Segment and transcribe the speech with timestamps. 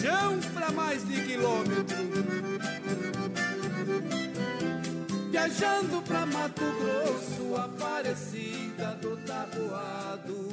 [0.00, 1.96] Paixão pra mais de quilômetro.
[5.30, 10.48] Viajando pra Mato Grosso, Aparecida do Taboado.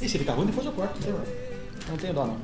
[0.00, 1.32] E se ficar ruim, depois eu corto, não tem,
[1.90, 2.36] não tenho dó não.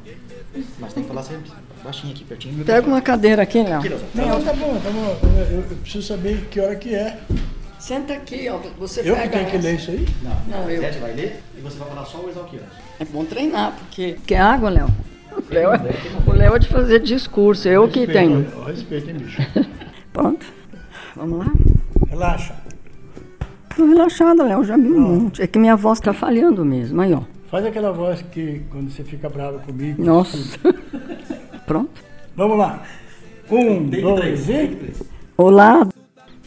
[0.81, 1.53] Mas tem que falar sempre
[1.85, 2.65] baixinho aqui, pertinho.
[2.65, 3.81] Pega uma cadeira aqui, Léo.
[4.15, 5.19] Não, tá bom, tá bom.
[5.51, 7.21] Eu, eu preciso saber que hora que é.
[7.79, 8.59] Senta aqui, ó.
[8.79, 9.67] Você Eu que pega tenho que essa.
[9.69, 10.09] ler isso aí?
[10.23, 10.81] Não, Não, eu.
[10.81, 12.67] Zete vai ler e você vai falar só o exalquiano.
[12.99, 14.19] É bom treinar, porque.
[14.27, 14.89] Quer água, Léo?
[15.49, 15.81] O Léo é,
[16.27, 18.39] o Léo é de fazer discurso, eu que tenho.
[18.41, 19.43] Respeito, ó, Respeito, hein, bicho.
[20.13, 20.47] Pronto.
[21.15, 21.53] Vamos lá?
[22.09, 22.55] Relaxa.
[23.77, 25.43] Tô relaxada, Léo, já vi um monte.
[25.43, 27.01] É que minha voz tá falhando mesmo.
[27.01, 27.21] Aí, ó.
[27.49, 30.03] Faz aquela voz que quando você fica bravo comigo.
[30.03, 30.59] Nossa.
[31.65, 32.03] Pronto.
[32.35, 32.83] Vamos lá.
[33.51, 34.77] Um, dois e.
[35.37, 35.87] Olá,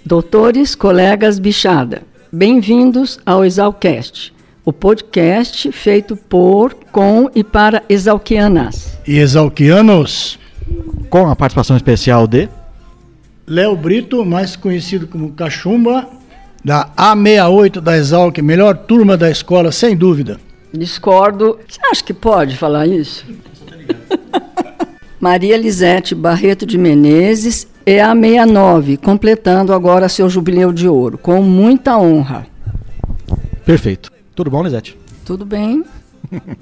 [0.06, 2.02] doutores, colegas bichada.
[2.32, 4.34] Bem-vindos ao Exalcast,
[4.66, 8.98] o podcast feito por, com e para exalquianas.
[9.08, 10.40] E exalquianos.
[11.10, 12.48] Com a participação especial de...
[13.48, 16.08] Léo Brito, mais conhecido como Cachumba,
[16.64, 20.40] da A68 da Exalc, melhor turma da escola, sem dúvida.
[20.72, 21.60] Discordo.
[21.68, 23.26] Você acha que pode falar isso?
[25.20, 31.42] Maria Lisete Barreto de Menezes é a 69, completando agora seu jubileu de ouro, com
[31.42, 32.46] muita honra.
[33.66, 34.19] Perfeito.
[34.40, 34.98] Tudo bom, Lisete?
[35.26, 35.84] Tudo bem?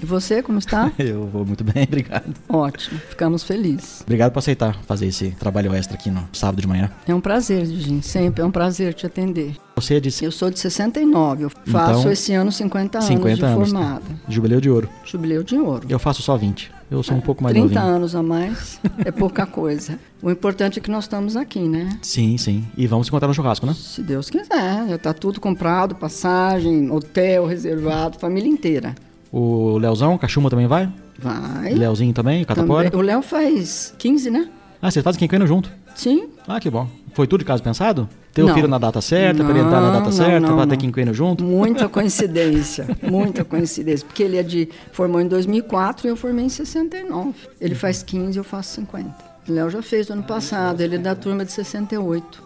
[0.02, 0.90] E você, como está?
[0.98, 2.34] Eu vou muito bem, obrigado.
[2.48, 4.00] Ótimo, ficamos felizes.
[4.02, 6.90] Obrigado por aceitar fazer esse trabalho extra aqui no sábado de manhã.
[7.06, 9.54] É um prazer, Gigi, sempre é um prazer te atender.
[9.76, 13.44] Você disse Eu sou de 69, eu faço Então, esse ano 50 anos 50 de
[13.44, 13.70] anos.
[13.70, 14.02] formada.
[14.28, 14.88] jubileu de ouro.
[15.04, 15.86] Jubileu de ouro.
[15.88, 16.72] Eu faço só 20.
[16.90, 17.94] Eu sou um pouco mais 30 novinho.
[17.96, 19.98] anos a mais é pouca coisa.
[20.22, 21.98] O importante é que nós estamos aqui, né?
[22.00, 22.64] Sim, sim.
[22.76, 23.74] E vamos se encontrar no churrasco, né?
[23.74, 28.94] Se Deus quiser, já está tudo comprado, passagem, hotel reservado, família inteira.
[29.30, 30.90] O Leozão, Cachuma também vai?
[31.18, 31.74] Vai.
[31.74, 32.90] Leozinho também, Catapora?
[32.90, 33.04] Também.
[33.04, 34.48] O Léo faz 15, né?
[34.80, 35.70] Ah, vocês fazem quinquênio junto?
[35.94, 36.28] Sim.
[36.46, 36.88] Ah, que bom.
[37.12, 38.08] Foi tudo de caso pensado?
[38.32, 40.76] Ter o filho na data certa, pra ele entrar na data não, certa, pra ter
[40.76, 41.42] quinquênio junto?
[41.42, 44.06] Muita coincidência, muita coincidência.
[44.06, 47.34] Porque ele é de formou em 2004 e eu formei em 69.
[47.60, 49.12] Ele faz 15 eu faço 50.
[49.48, 52.44] O Léo já fez no ano passado, ele é da turma de 68.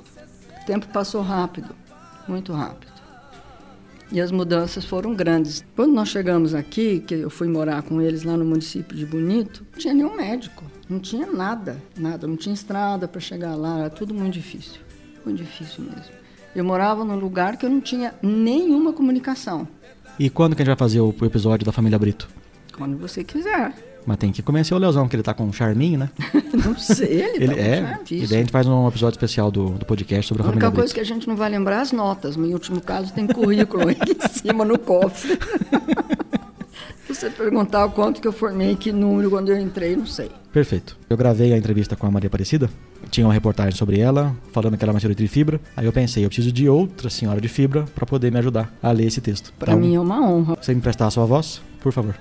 [0.62, 1.75] O tempo passou rápido,
[2.26, 2.92] muito rápido.
[4.10, 5.62] E as mudanças foram grandes.
[5.76, 9.66] Quando nós chegamos aqui, que eu fui morar com eles lá no município de Bonito,
[9.72, 13.91] não tinha nenhum médico, não tinha nada, nada, não tinha estrada para chegar lá, era
[13.91, 14.81] tudo muito difícil,
[15.25, 16.12] muito difícil mesmo.
[16.54, 19.66] Eu morava num lugar que eu não tinha nenhuma comunicação.
[20.19, 22.28] E quando que a gente vai fazer o o episódio da família Brito?
[22.76, 23.72] Quando você quiser.
[24.04, 26.10] Mas tem que convencer o Leozão, que ele tá com um charminho, né?
[26.65, 27.76] Não sei, ele, Ele tá com é.
[27.81, 28.28] charme, E isso.
[28.31, 30.81] daí a gente faz um episódio especial do, do podcast sobre a A única família
[30.81, 30.94] coisa Brito.
[30.94, 32.37] que a gente não vai lembrar é as notas.
[32.37, 35.38] No último caso, tem currículo aí em cima no cofre.
[37.12, 40.30] Você perguntar o quanto que eu formei, que número quando eu entrei, não sei.
[40.52, 40.96] Perfeito.
[41.10, 42.70] Eu gravei a entrevista com a Maria Aparecida.
[43.10, 45.60] Tinha uma reportagem sobre ela, falando que ela é uma senhorita de fibra.
[45.76, 48.90] Aí eu pensei, eu preciso de outra senhora de fibra para poder me ajudar a
[48.92, 49.52] ler esse texto.
[49.58, 50.56] Para Então, mim é uma honra.
[50.60, 52.14] Você me prestar a sua voz, por favor.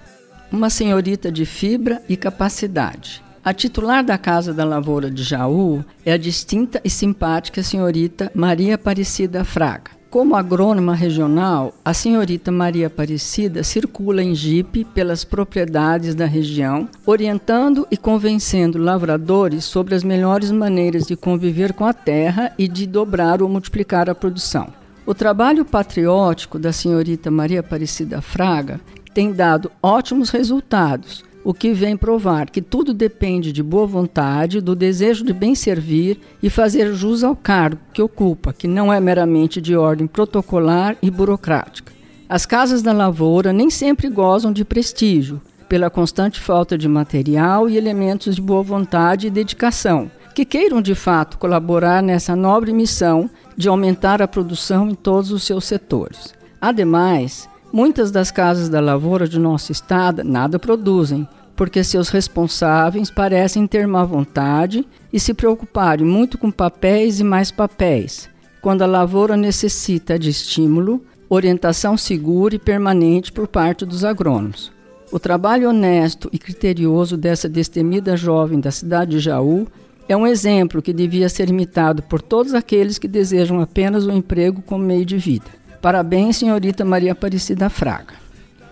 [0.51, 3.23] Uma senhorita de fibra e capacidade.
[3.43, 8.75] A titular da Casa da Lavoura de Jaú é a distinta e simpática senhorita Maria
[8.75, 10.00] Aparecida Fraga.
[10.11, 17.87] Como agrônoma regional, a senhorita Maria Aparecida circula em jipe pelas propriedades da região, orientando
[17.89, 23.41] e convencendo lavradores sobre as melhores maneiras de conviver com a terra e de dobrar
[23.41, 24.67] ou multiplicar a produção.
[25.05, 28.81] O trabalho patriótico da senhorita Maria Aparecida Fraga
[29.13, 34.75] tem dado ótimos resultados, o que vem provar que tudo depende de boa vontade, do
[34.75, 39.59] desejo de bem servir e fazer jus ao cargo que ocupa, que não é meramente
[39.59, 41.91] de ordem protocolar e burocrática.
[42.29, 47.77] As casas da lavoura nem sempre gozam de prestígio, pela constante falta de material e
[47.77, 53.67] elementos de boa vontade e dedicação, que queiram de fato colaborar nessa nobre missão de
[53.67, 56.33] aumentar a produção em todos os seus setores.
[56.59, 63.67] Ademais, muitas das casas da lavoura de nosso estado nada produzem, porque seus responsáveis parecem
[63.67, 68.29] ter má vontade e se preocuparem muito com papéis e mais papéis,
[68.61, 74.71] quando a lavoura necessita de estímulo, orientação segura e permanente por parte dos agrônomos.
[75.11, 79.67] O trabalho honesto e criterioso dessa destemida jovem da cidade de Jaú
[80.07, 84.61] é um exemplo que devia ser imitado por todos aqueles que desejam apenas o emprego
[84.61, 85.60] como meio de vida.
[85.81, 88.13] Parabéns, senhorita Maria Aparecida Fraga.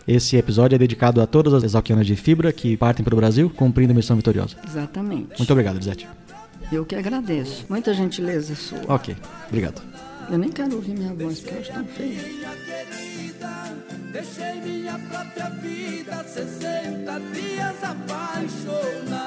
[0.07, 3.49] Esse episódio é dedicado a todas as exalquianas de fibra que partem para o Brasil
[3.49, 4.55] cumprindo a missão vitoriosa.
[4.67, 5.37] Exatamente.
[5.37, 6.07] Muito obrigado, Lisete.
[6.71, 7.65] Eu que agradeço.
[7.67, 8.79] Muita gentileza sua.
[8.87, 9.15] Ok,
[9.47, 9.81] obrigado.
[10.29, 12.21] Eu nem quero ouvir minha voz, porque eu acho tão feia.
[12.21, 13.75] Minha querida,
[14.11, 19.19] Deixei minha própria vida 60 dias apaixonado.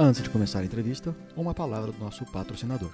[0.00, 2.92] Antes de começar a entrevista, uma palavra do nosso patrocinador.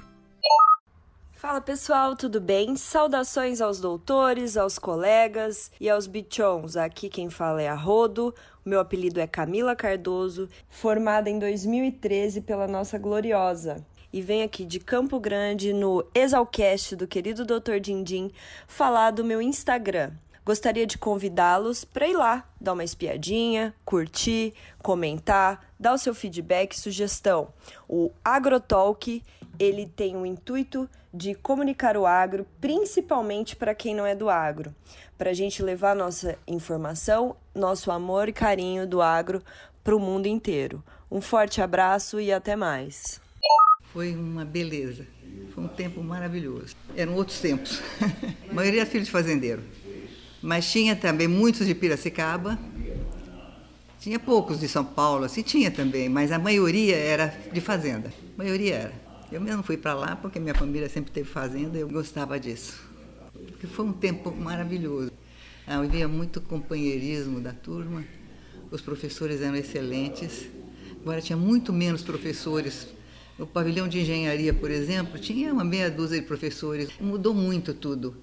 [1.33, 2.77] Fala pessoal, tudo bem?
[2.77, 6.79] Saudações aos doutores, aos colegas e aos bichons.
[6.79, 8.35] Aqui quem fala é a Rodo,
[8.65, 13.85] meu apelido é Camila Cardoso, formada em 2013 pela nossa gloriosa.
[14.11, 17.81] E venho aqui de Campo Grande no Exalcast do querido Dr.
[17.83, 18.31] Dindim
[18.67, 20.13] falar do meu Instagram.
[20.45, 24.53] Gostaria de convidá-los para ir lá, dar uma espiadinha, curtir,
[24.83, 27.49] comentar, dar o seu feedback, sugestão.
[27.89, 29.23] O Agrotalk,
[29.59, 34.75] ele tem o intuito de comunicar o agro, principalmente para quem não é do agro,
[35.17, 39.43] para a gente levar nossa informação, nosso amor e carinho do agro
[39.83, 40.85] para o mundo inteiro.
[41.11, 43.21] Um forte abraço e até mais.
[43.93, 45.07] Foi uma beleza,
[45.55, 46.75] foi um tempo maravilhoso.
[46.97, 47.81] Eram outros tempos.
[48.51, 49.63] a maioria era filho de fazendeiro,
[50.45, 52.59] mas tinha também muitos de Piracicaba.
[53.99, 58.13] Tinha poucos de São Paulo, assim tinha também, mas a maioria era de fazenda.
[58.35, 58.93] A maioria era.
[59.33, 62.79] Eu mesmo fui para lá porque minha família sempre teve fazenda e eu gostava disso.
[63.33, 65.11] Porque foi um tempo maravilhoso.
[65.67, 68.05] Ah, eu via muito companheirismo da turma,
[68.71, 70.47] os professores eram excelentes.
[71.01, 72.89] Agora tinha muito menos professores.
[73.39, 76.91] O pavilhão de engenharia, por exemplo, tinha uma meia dúzia de professores.
[77.01, 78.15] Mudou muito tudo.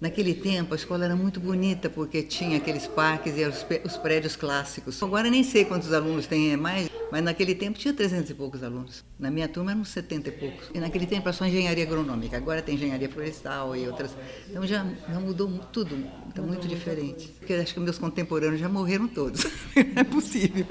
[0.00, 4.36] Naquele tempo, a escola era muito bonita porque tinha aqueles parques e os, os prédios
[4.36, 5.02] clássicos.
[5.02, 9.04] Agora nem sei quantos alunos tem mais, mas naquele tempo tinha 300 e poucos alunos.
[9.18, 10.70] Na minha turma eram 70 e poucos.
[10.72, 12.36] E naquele tempo era só engenharia agronômica.
[12.36, 14.16] Agora tem engenharia florestal e outras.
[14.48, 15.98] Então já, já mudou tudo.
[16.28, 17.34] Está muito diferente.
[17.36, 19.44] Porque acho que meus contemporâneos já morreram todos.
[19.74, 20.64] Não é possível.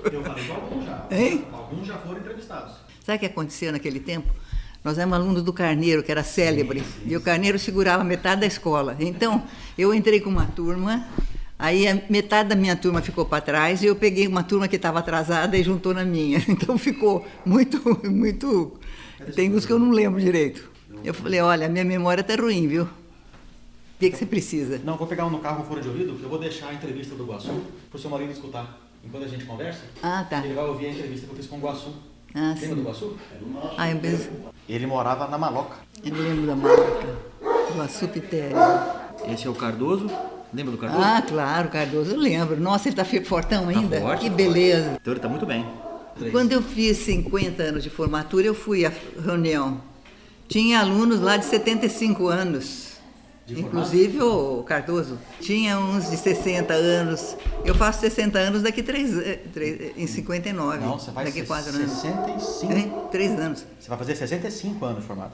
[0.55, 1.07] Alguns já.
[1.11, 1.45] Hein?
[1.51, 2.75] Alguns já foram entrevistados.
[3.03, 4.33] Sabe o que aconteceu naquele tempo?
[4.83, 8.95] Nós éramos alunos do Carneiro, que era célebre, e o Carneiro segurava metade da escola.
[8.99, 9.43] Então,
[9.77, 11.05] eu entrei com uma turma,
[11.59, 14.99] aí metade da minha turma ficou para trás, e eu peguei uma turma que estava
[14.99, 16.43] atrasada e juntou na minha.
[16.47, 18.79] Então, ficou muito, muito...
[19.35, 20.69] Tem uns que eu não lembro direito.
[21.03, 22.83] Eu falei, olha, minha memória está ruim, viu?
[22.83, 24.79] O que, que você precisa?
[24.83, 27.15] Não, vou pegar um no carro fone de ouvido, que eu vou deixar a entrevista
[27.15, 29.81] do Guaçu para o seu marido escutar enquanto a gente conversa.
[30.03, 30.45] Ah, tá.
[30.45, 31.93] Ele vai ouvir a entrevista que eu fiz com o Guaçu.
[32.39, 32.75] Ah, Lembra sim.
[32.75, 33.17] do Guaçu?
[33.77, 34.29] Ah, eu, penso-
[34.69, 35.75] Ele morava na Maloca.
[36.05, 37.15] eu lembro da marca,
[37.73, 38.55] do Açupitério.
[39.27, 40.07] Esse é o Cardoso.
[40.53, 41.03] Lembra do Cardoso?
[41.03, 42.59] Ah, claro, Cardoso, eu lembro.
[42.59, 43.99] Nossa, ele está fortão Tá ainda?
[43.99, 44.83] forte, que tá beleza.
[44.83, 44.99] forte.
[45.01, 45.65] Então ele tá muito bem.
[46.31, 48.91] Quando eu fiz 50 anos de formatura, eu fui à
[49.23, 49.81] reunião.
[50.47, 52.86] Tinha alunos lá de 75 anos.
[53.49, 55.17] Inclusive o Cardoso.
[55.39, 57.37] Tinha uns de 60 anos.
[57.63, 60.77] Eu faço 60 anos daqui três, eh, três, em 59.
[60.79, 61.91] Não, você faz daqui quatro anos.
[61.91, 62.73] 65.
[62.73, 62.93] Hein?
[63.11, 63.65] Três anos.
[63.79, 65.31] Você vai fazer 65 anos formado.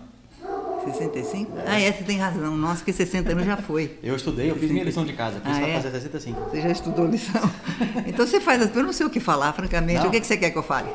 [0.85, 1.51] 65?
[1.65, 2.55] Ah, é, você tem razão.
[2.57, 3.97] Nossa, que 60 anos já foi.
[4.03, 5.37] Eu estudei, eu fiz minha lição de casa.
[5.37, 5.75] Aqui Ah, é?
[5.75, 6.41] fazer 65.
[6.49, 7.41] Você já estudou lição.
[8.05, 8.75] Então você faz.
[8.75, 10.01] Eu não sei o que falar, francamente.
[10.01, 10.07] Não.
[10.07, 10.89] O que, que você quer que eu fale?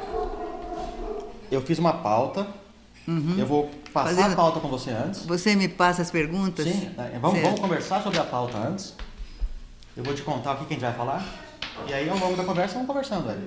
[1.50, 2.46] Eu fiz uma pauta.
[3.38, 5.24] Eu vou passar Fazendo- a pauta com você antes.
[5.24, 6.66] Você me passa as perguntas?
[6.66, 8.94] Sim, é, vamos, vamos conversar sobre a pauta antes.
[9.96, 11.24] Eu vou te contar aqui quem a gente vai falar.
[11.88, 13.26] E aí, ao longo da conversa, vamos conversando.
[13.26, 13.40] Velho.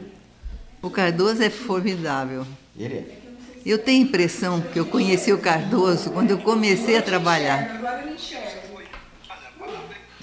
[0.81, 2.45] O Cardoso é formidável.
[2.77, 3.17] Ele é.
[3.63, 7.79] Eu tenho a impressão que eu conheci o Cardoso quando eu comecei a trabalhar.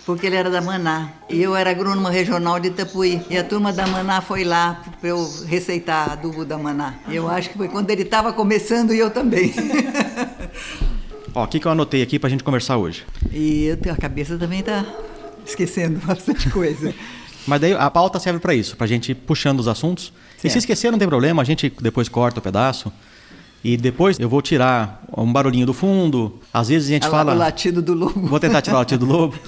[0.08, 1.10] Porque ele era da Maná.
[1.28, 3.20] E eu era agrônoma regional de Itapuí.
[3.28, 6.94] E a turma da Maná foi lá para eu receitar adubo da Maná.
[7.08, 9.52] E eu acho que foi quando ele estava começando e eu também.
[11.34, 13.04] Ó, o que, que eu anotei aqui pra gente conversar hoje?
[13.30, 14.82] e a cabeça também está
[15.44, 16.94] esquecendo bastante coisa.
[17.46, 20.10] Mas daí a pauta serve pra isso, pra gente ir puxando os assuntos.
[20.38, 20.52] E Certo.
[20.54, 22.90] se esquecer, não tem problema, a gente depois corta o pedaço.
[23.62, 26.38] E depois eu vou tirar um barulhinho do fundo.
[26.54, 27.34] Às vezes a gente A- fala.
[27.34, 28.26] O latido do lobo.
[28.26, 29.34] Vou tentar tirar o latido do lobo.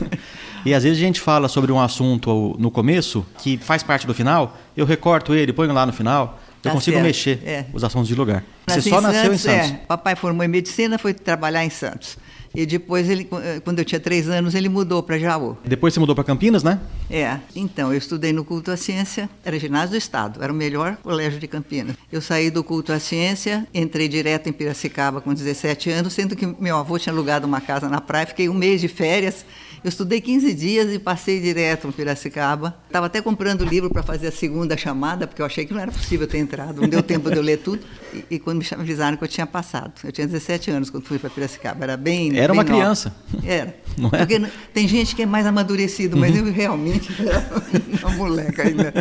[0.65, 4.15] E às vezes a gente fala sobre um assunto no começo, que faz parte do
[4.15, 7.67] final, eu recorto ele, ponho lá no final, eu Tá consigo certo, mexer é.
[7.73, 8.45] os assuntos de lugar.
[8.67, 9.71] Você Nasci só nasceu em Santos.
[9.71, 9.81] É.
[9.89, 12.19] Papai formou em medicina, foi trabalhar em Santos.
[12.55, 15.57] E depois, ele, eh, quando eu tinha três anos, ele mudou para Jaú.
[15.65, 16.81] Depois você mudou para Campinas, né?
[17.09, 20.97] É, então, eu estudei no Culto à Ciência, era ginásio do Estado, era o melhor
[20.97, 21.95] colégio de Campinas.
[22.11, 26.45] Eu saí do Culto à Ciência, entrei direto em Piracicaba com 17 anos, sendo que
[26.59, 29.45] meu avô tinha alugado uma casa na praia, fiquei um mês de férias.
[29.83, 32.77] Eu estudei 15 dias e passei direto em Piracicaba.
[32.87, 35.91] Estava até comprando livro para fazer a segunda chamada, porque eu achei que não era
[35.91, 37.81] possível ter entrado, não deu tempo de eu ler tudo.
[38.13, 41.19] E, e quando me avisaram que eu tinha passado, eu tinha 17 anos quando fui
[41.19, 42.37] para Piracicaba, era bem.
[42.37, 42.65] Era bem uma nova.
[42.65, 43.15] criança.
[43.43, 43.75] Era.
[43.97, 44.19] Não é?
[44.19, 44.43] Porque
[44.75, 47.47] tem gente que é mais amadurecido, mas eu realmente era
[48.07, 48.93] uma moleca ainda.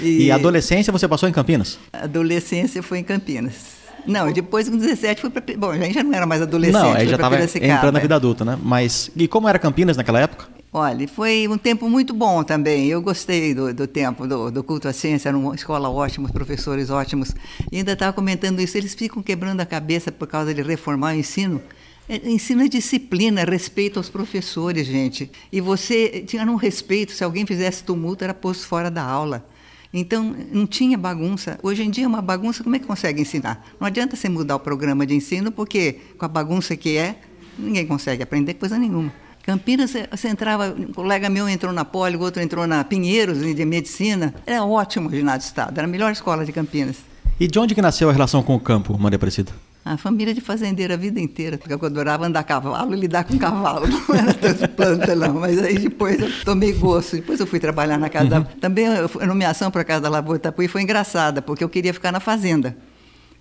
[0.00, 1.78] E a adolescência você passou em Campinas?
[1.92, 3.79] adolescência foi em Campinas.
[4.06, 5.42] Não, depois com 17 fui para.
[5.56, 6.82] Bom, a gente já não era mais adolescente.
[6.82, 8.02] Não, aí já estava entrando na é.
[8.02, 8.58] vida adulta, né?
[8.62, 10.48] Mas e como era Campinas naquela época?
[10.72, 12.86] Olha, foi um tempo muito bom também.
[12.86, 16.30] Eu gostei do, do tempo do, do culto à ciência, era uma escola ótima, os
[16.30, 17.34] professores ótimos.
[17.72, 21.18] E ainda estava comentando isso, eles ficam quebrando a cabeça por causa de reformar o
[21.18, 21.60] ensino.
[22.08, 25.30] É, Ensino é disciplina, respeito aos professores, gente.
[25.52, 29.44] E você tinha um respeito, se alguém fizesse tumulto, era posto fora da aula.
[29.92, 31.58] Então, não tinha bagunça.
[31.62, 33.66] Hoje em dia, uma bagunça, como é que consegue ensinar?
[33.80, 37.16] Não adianta você mudar o programa de ensino, porque com a bagunça que é,
[37.58, 39.12] ninguém consegue aprender coisa nenhuma.
[39.42, 43.38] Campinas, você- você entrava, um colega meu entrou na Poli, o outro entrou na Pinheiros,
[43.40, 44.32] de medicina.
[44.46, 46.96] Era ótimo o ginásio do Estado, era a melhor escola de Campinas.
[47.40, 49.50] E de onde que nasceu a relação com o campo, Maria Aparecida?
[49.82, 53.24] A família de fazendeiro a vida inteira, porque eu adorava andar a cavalo e lidar
[53.24, 53.86] com cavalo.
[54.08, 55.34] Não era tanto planta, não.
[55.34, 57.16] Mas aí depois eu tomei gosto.
[57.16, 58.40] Depois eu fui trabalhar na casa da.
[58.42, 62.12] Também a nomeação para a Casa da Lavoura Itapuí foi engraçada, porque eu queria ficar
[62.12, 62.76] na fazenda.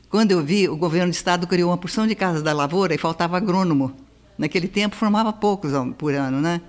[0.09, 2.97] Quando eu vi, o governo do estado criou uma porção de casas da lavoura e
[2.97, 3.93] faltava agrônomo.
[4.37, 6.61] Naquele tempo formava poucos por ano, né?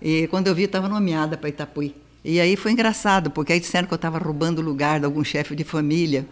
[0.00, 1.94] E quando eu vi, estava nomeada para Itapuí.
[2.24, 5.22] E aí foi engraçado, porque aí disseram que eu estava roubando o lugar de algum
[5.22, 6.26] chefe de família.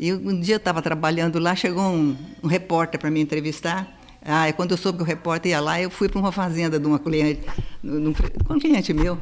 [0.00, 3.86] E um dia eu estava trabalhando lá, chegou um, um repórter para me entrevistar.
[4.24, 6.86] Ah, quando eu soube que o repórter ia lá, eu fui para uma fazenda de
[6.86, 7.42] uma cliente,
[7.82, 8.14] num,
[8.48, 9.18] um cliente meu,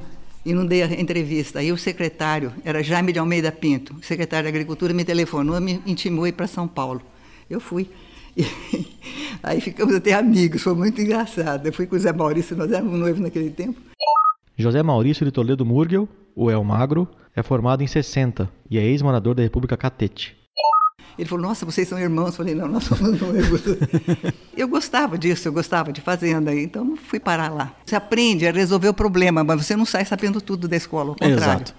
[0.47, 1.59] e não dei a entrevista.
[1.59, 6.29] Aí o secretário, era Jaime de Almeida Pinto, secretário de Agricultura, me telefonou me intimou
[6.29, 7.03] ir para São Paulo.
[7.51, 7.91] Eu fui.
[8.37, 8.47] E
[9.43, 11.67] aí ficamos até amigos, foi muito engraçado.
[11.67, 13.81] Eu fui com o Zé Maurício, nós éramos noivos naquele tempo.
[14.57, 19.35] José Maurício de Toledo Murgel, o El Magro, é formado em 60 e é ex-morador
[19.35, 20.38] da República Catete.
[21.19, 22.29] Ele falou, nossa, vocês são irmãos.
[22.29, 23.63] Eu falei, não, nós somos noivos.
[24.57, 27.73] eu gostava disso, eu gostava de fazenda, então fui parar lá.
[27.85, 31.17] Você aprende a resolver o problema, mas você não sai sabendo tudo da escola, ao
[31.17, 31.63] contrário.
[31.63, 31.75] Exato.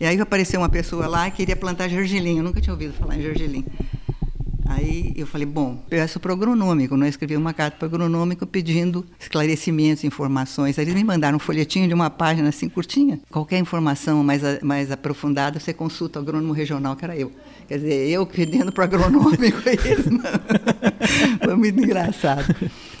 [0.00, 3.16] E aí apareceu uma pessoa lá que queria plantar gergelim, eu nunca tinha ouvido falar
[3.16, 3.64] em gergelim.
[4.72, 8.46] Aí eu falei, bom, peço para o agronômico, não escrevi uma carta para o agronômico
[8.46, 10.78] pedindo esclarecimentos, informações.
[10.78, 13.20] Aí eles me mandaram um folhetinho de uma página assim curtinha.
[13.30, 17.30] Qualquer informação mais, mais aprofundada, você consulta o agrônomo regional, que era eu.
[17.68, 20.22] Quer dizer, eu pedindo para o agronômico eles não.
[21.44, 22.54] Foi muito engraçado.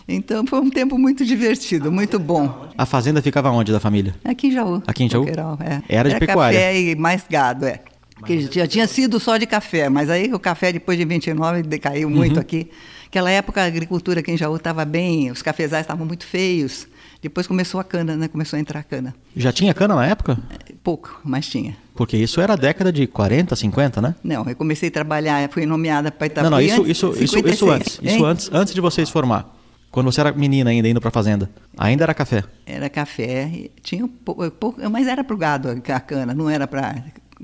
[0.06, 2.68] Então foi um tempo muito divertido, muito bom.
[2.76, 4.14] A fazenda ficava onde da família?
[4.24, 4.82] Aqui em Jaú.
[4.86, 5.22] Aqui em Jaú?
[5.22, 5.82] Coqueiral, é.
[5.88, 6.58] Era de pecuária.
[6.58, 7.80] café e mais gado, é.
[8.22, 12.08] Porque já tinha sido só de café, mas aí o café depois de 29 decaiu
[12.08, 12.14] Uhum.
[12.14, 12.70] muito aqui.
[13.06, 16.86] Aquela época a agricultura aqui em Jaú estava bem, os cafezais estavam muito feios.
[17.20, 18.26] Depois começou a cana, né?
[18.26, 19.14] Começou a entrar a cana.
[19.36, 20.38] Já tinha cana na época?
[20.82, 21.76] Pouco, mas tinha.
[21.94, 24.14] Porque isso era a década de 40, 50, né?
[24.24, 27.54] Não, eu comecei a trabalhar, fui nomeada para Itapuí não, não, isso, isso, isso, 56,
[27.54, 27.92] isso antes.
[28.02, 28.24] Isso hein?
[28.24, 29.56] antes, antes de vocês formar.
[29.90, 31.50] Quando você era menina ainda indo pra fazenda.
[31.76, 32.42] Ainda era café.
[32.64, 36.66] Era café, tinha um pou- pouco, mas era para o gado a cana, não era
[36.66, 36.94] para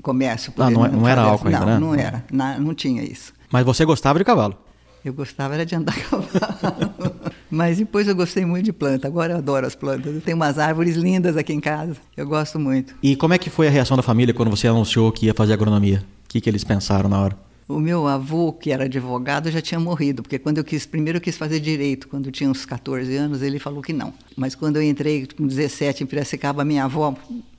[0.01, 0.53] comércio.
[0.57, 1.79] Ah, não é- não era álcool ainda, não, né?
[1.79, 3.33] Não, era, na- não tinha isso.
[3.51, 4.55] Mas você gostava de cavalo.
[5.03, 7.15] Eu gostava era de andar a cavalo.
[7.49, 9.07] Mas depois eu gostei muito de planta.
[9.07, 10.13] Agora eu adoro as plantas.
[10.13, 11.95] Eu tenho umas árvores lindas aqui em casa.
[12.15, 12.93] Eu gosto muito.
[13.01, 15.53] E como é que foi a reação da família quando você anunciou que ia fazer
[15.53, 16.03] agronomia?
[16.25, 17.37] O que, que eles pensaram na hora?
[17.67, 21.21] O meu avô, que era advogado, já tinha morrido, porque quando eu quis, primeiro eu
[21.21, 24.11] quis fazer direito, quando eu tinha uns 14 anos, ele falou que não.
[24.35, 27.15] Mas quando eu entrei com 17 em Piracicaba, minha avó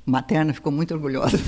[0.07, 1.39] materna ficou muito orgulhosa.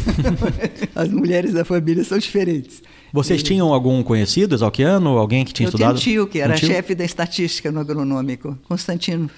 [0.94, 2.82] As mulheres da família são diferentes.
[3.12, 5.18] Vocês tinham algum conhecido exalquiano?
[5.18, 5.98] Alguém que tinha eu estudado?
[5.98, 6.68] tinha um tio que era Um tio?
[6.68, 9.30] chefe da estatística no agronômico, Constantino.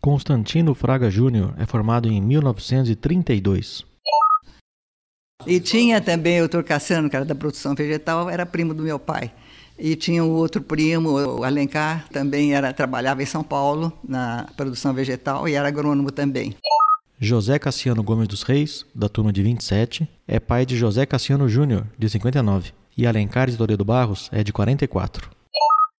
[0.00, 3.84] Constantino Fraga Júnior é formado em 1932.
[5.46, 9.30] E tinha também o Torcassano, que era da produção vegetal, era primo do meu pai.
[9.78, 14.94] E tinha o outro primo, o Alencar, também era trabalhava em São Paulo na produção
[14.94, 16.56] vegetal e era agrônomo também.
[17.18, 21.86] José Cassiano Gomes dos Reis, da turma de 27, é pai de José Cassiano Júnior,
[21.98, 22.72] de 59.
[22.94, 25.30] E Alencar de Toledo Barros é de 44.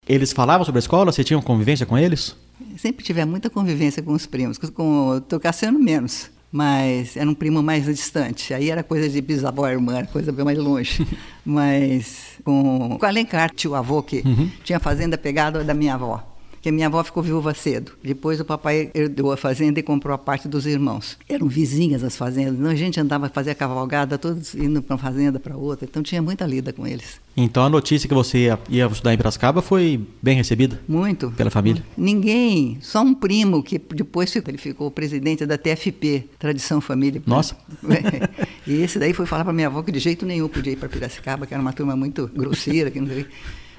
[0.08, 1.12] Eles falavam sobre a escola?
[1.12, 2.36] Você tinha convivência com eles?
[2.78, 7.64] Sempre tive muita convivência com os primos, com o Torcassano menos, mas era um primo
[7.64, 8.54] mais distante.
[8.54, 11.06] Aí era coisa de bisavó, irmã, coisa bem mais longe.
[11.44, 14.24] mas com, com Alencar, tio avô, que
[14.64, 16.37] tinha fazenda pegada da minha avó.
[16.68, 17.94] Porque minha avó ficou viúva cedo.
[18.04, 21.18] Depois o papai herdou a fazenda e comprou a parte dos irmãos.
[21.30, 22.56] Eram vizinhas as fazendas.
[22.56, 25.88] Então a gente andava a fazer a cavalgada, todos indo para uma fazenda para outra.
[25.90, 27.22] Então tinha muita lida com eles.
[27.38, 30.78] Então a notícia que você ia, ia estudar em Piracicaba foi bem recebida?
[30.90, 31.32] Muito.
[31.38, 31.82] Pela família?
[31.98, 37.22] Ninguém, só um primo que depois ficou- ele ficou presidente da TFP, Tradição Família.
[37.26, 37.56] Nossa.
[38.68, 40.90] e esse daí foi falar para minha avó que de jeito nenhum podia ir para
[40.90, 43.26] Piracicaba, que era uma turma muito grosseira, que não sei.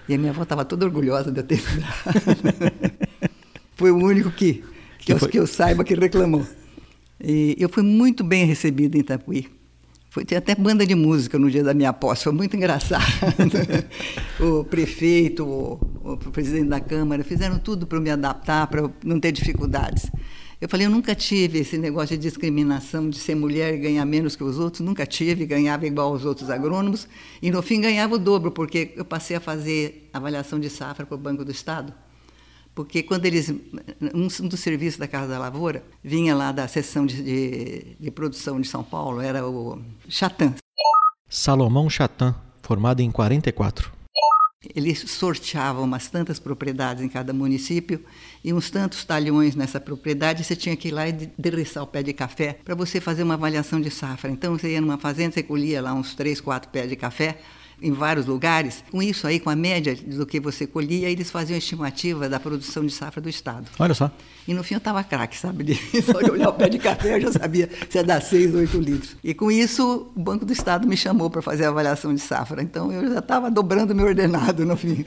[0.09, 1.93] E a minha avó estava toda orgulhosa de eu ter estudado.
[3.77, 4.65] foi o único que,
[4.99, 6.47] que, Que eu, que eu saiba que reclamou.
[7.21, 9.49] E eu fui muito bem recebida em Itapuí.
[10.11, 13.05] Foi, tinha até banda de música no dia da minha posse, foi muito engraçado.
[14.41, 19.33] o prefeito, o, o, presidente da Câmara, fizeram tudo para me adaptar, para não ter
[19.33, 20.11] dificuldades.
[20.61, 24.35] Eu falei, eu nunca tive esse negócio de discriminação, de ser mulher e ganhar menos
[24.35, 27.07] que os outros, nunca tive, ganhava igual aos outros agrônomos,
[27.41, 31.15] e no fim ganhava o dobro, porque eu passei a fazer avaliação de safra para
[31.15, 31.95] o Banco do Estado.
[32.75, 33.53] Porque quando eles.
[34.15, 38.61] Um dos serviços da Casa da Lavoura vinha lá da seção de, de, de produção
[38.61, 40.55] de São Paulo, era o Chatan.
[41.29, 43.98] Salomão Chatan, formado em 44.
[44.75, 48.05] Eles sorteavam umas tantas propriedades em cada município
[48.43, 50.43] e uns tantos talhões nessa propriedade.
[50.43, 53.35] Você tinha que ir lá e derriçar o pé de café para você fazer uma
[53.35, 54.29] avaliação de safra.
[54.29, 57.39] Então você ia numa fazenda, você colhia lá uns três, quatro pés de café
[57.81, 58.83] em vários lugares.
[58.91, 62.41] Com isso aí, com a média do que você colhia, eles faziam a estimativa da
[62.41, 63.69] produção de safra do Estado.
[63.79, 64.11] Olha só.
[64.47, 65.79] E no fim eu estava craque, sabe?
[66.03, 68.79] Só de olhar o pé de café eu já sabia se ia dar 6, 8
[68.79, 69.17] litros.
[69.23, 72.63] E com isso, o Banco do Estado me chamou para fazer a avaliação de safra.
[72.63, 75.05] Então eu já estava dobrando meu ordenado no fim.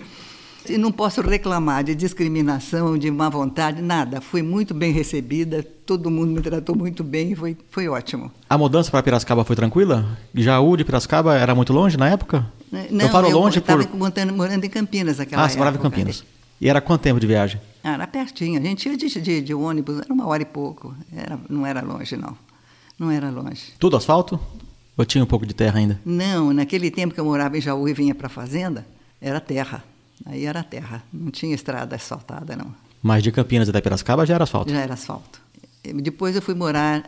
[0.70, 4.22] E não posso reclamar de discriminação, de má vontade, nada.
[4.22, 8.32] Fui muito bem recebida, todo mundo me tratou muito bem, foi, foi ótimo.
[8.50, 10.18] A mudança para Piracicaba foi tranquila?
[10.34, 12.46] Jaú de Piracicaba era muito longe na época?
[12.72, 13.98] Né, não, eu paro eu longe estava por...
[14.34, 15.54] morando em Campinas naquela Ah, época.
[15.54, 16.24] você morava em Campinas.
[16.62, 17.60] E era quanto tempo de viagem?
[17.84, 18.60] Ah, era pertinho.
[18.60, 20.96] A gente ia de, de, de, ônibus, era uma hora e pouco.
[21.12, 22.38] Era, não era longe, não.
[23.00, 23.74] Não era longe.
[23.80, 24.40] Tudo asfalto?
[24.96, 26.00] Ou tinha um pouco de terra ainda?
[26.06, 28.86] Não, naquele tempo que eu morava em Jaú e vinha para a fazenda,
[29.20, 29.84] era terra.
[30.26, 32.74] Aí era terra, não tinha estrada asfaltada, não.
[33.02, 34.72] Mas de Campinas até Piracicaba já era asfalto?
[34.72, 35.42] Já era asfalto.
[35.84, 37.04] Depois eu fui morar,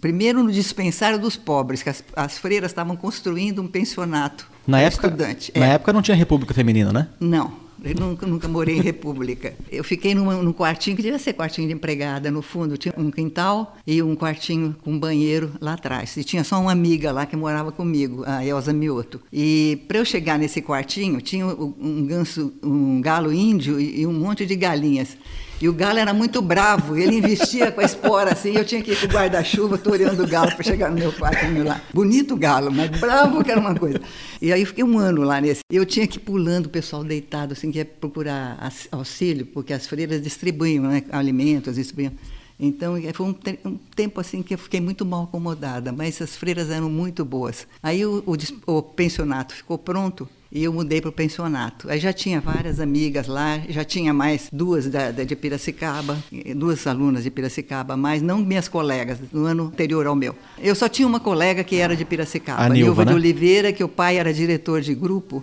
[0.00, 5.06] primeiro no dispensário dos pobres, que as, as freiras estavam construindo um pensionato na época,
[5.06, 5.52] estudante.
[5.56, 5.70] Na É.
[5.70, 7.08] época não tinha República Feminina, né?
[7.18, 7.52] Não,
[7.84, 9.54] eu nunca, nunca morei em república.
[9.70, 12.30] Eu fiquei numa, num quartinho que devia ser quartinho de empregada.
[12.30, 16.16] No fundo tinha um quintal e um quartinho com banheiro lá atrás.
[16.16, 19.20] E tinha só uma amiga lá que morava comigo, a Elza Mioto.
[19.32, 24.46] E para eu chegar nesse quartinho tinha um ganso, um galo índio e um monte
[24.46, 25.16] de galinhas.
[25.62, 28.90] E o galo era muito bravo, ele investia com a espora assim, eu tinha que
[28.90, 31.80] ir com o guarda-chuva, toreando o galo para chegar no meu quartinho lá.
[31.94, 34.00] Bonito galo, mas bravo que era uma coisa.
[34.40, 35.60] E aí fiquei um ano lá nesse.
[35.70, 38.58] Eu tinha que ir pulando o pessoal deitado, assim, que ia procurar
[38.90, 42.12] auxílio, porque as freiras distribuíam né, alimentos, distribuíam.
[42.58, 46.34] Então, eh, foi um, um tempo assim que eu fiquei muito mal acomodada, mas as
[46.34, 47.68] freiras eram muito boas.
[47.80, 51.88] Aí o, o o pensionato ficou pronto e eu mudei para o pensionato.
[51.90, 56.18] Aí já tinha várias amigas lá, já tinha mais duas da, da- de Piracicaba,
[56.54, 60.34] duas alunas de Piracicaba, mas não minhas colegas, no ano anterior ao meu.
[60.58, 63.16] Eu só tinha uma colega que era de Piracicaba, A Nilva, de né?
[63.16, 65.42] Oliveira, que o pai era diretor de grupo.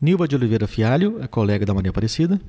[0.00, 2.40] Nilva de Oliveira Fialho, é colega da Maria Aparecida.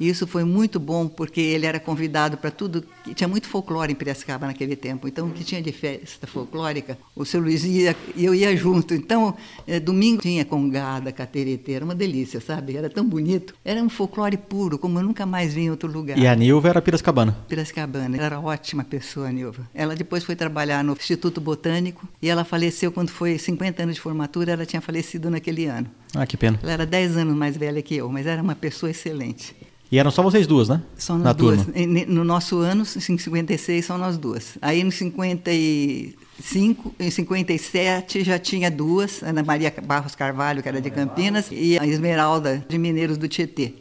[0.00, 2.82] E isso foi muito bom, porque ele era convidado para tudo.
[3.14, 5.06] Tinha muito folclore em Piracicaba naquele tempo.
[5.06, 8.94] Então, o que tinha de festa folclórica, o seu Luiz ia e eu ia junto.
[8.94, 12.76] Então, eh, domingo tinha congada, cateretê, era uma delícia, sabe?
[12.76, 13.54] Era tão bonito.
[13.64, 16.18] Era um folclore puro, como eu nunca mais vi em outro lugar.
[16.18, 17.36] E a Nilva era Piracicabana.
[17.46, 18.16] Piracicabana.
[18.16, 19.68] Ela era ótima pessoa, a Nilva.
[19.74, 24.00] Ela depois foi trabalhar no Instituto Botânico e ela faleceu quando foi 50 anos de
[24.00, 25.88] formatura, ela tinha falecido naquele ano.
[26.14, 26.58] Ah, que pena.
[26.62, 29.54] Ela era 10 anos mais velha que eu, mas era uma pessoa excelente.
[29.92, 30.80] E eram só vocês duas, né?
[30.96, 31.66] Só nós Na duas.
[31.66, 31.74] turma.
[32.08, 34.56] No nosso ano, em 56, só nós duas.
[34.62, 40.80] Aí, em 55, em 57, já tinha duas, a Ana Maria Barros Carvalho, que era
[40.80, 43.74] de Campinas, e a Esmeralda, de Mineiros do Tietê.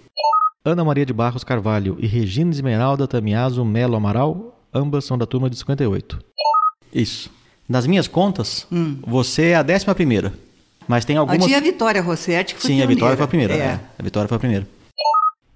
[0.66, 5.50] Ana Maria de Barros Carvalho e Regina Esmeralda Tamiaso Melo Amaral, ambas são da turma
[5.50, 6.20] de 58.
[6.94, 7.30] Isso.
[7.70, 8.68] Nas minhas contas,
[9.08, 10.34] você é a décima primeira.
[10.88, 11.46] Mas tem Ah, algumas...
[11.46, 12.96] Tinha a Vitória Rossetti, que foi Sim, a pioneira.
[12.96, 13.54] Vitória foi a primeira.
[13.54, 13.58] É.
[13.60, 13.80] é.
[13.98, 14.68] A Vitória foi a primeira.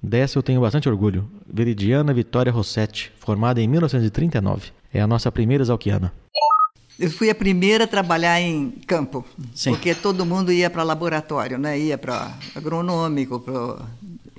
[0.06, 1.28] Dessa eu tenho bastante orgulho.
[1.52, 4.72] Veridiana Vitória Rossetti, formada em 1939.
[4.94, 6.14] É a nossa primeira exalquiana.
[7.00, 9.72] Eu fui a primeira a trabalhar em campo, Sim.
[9.72, 11.78] porque todo mundo ia para laboratório, né?
[11.78, 13.80] ia para agronômico, para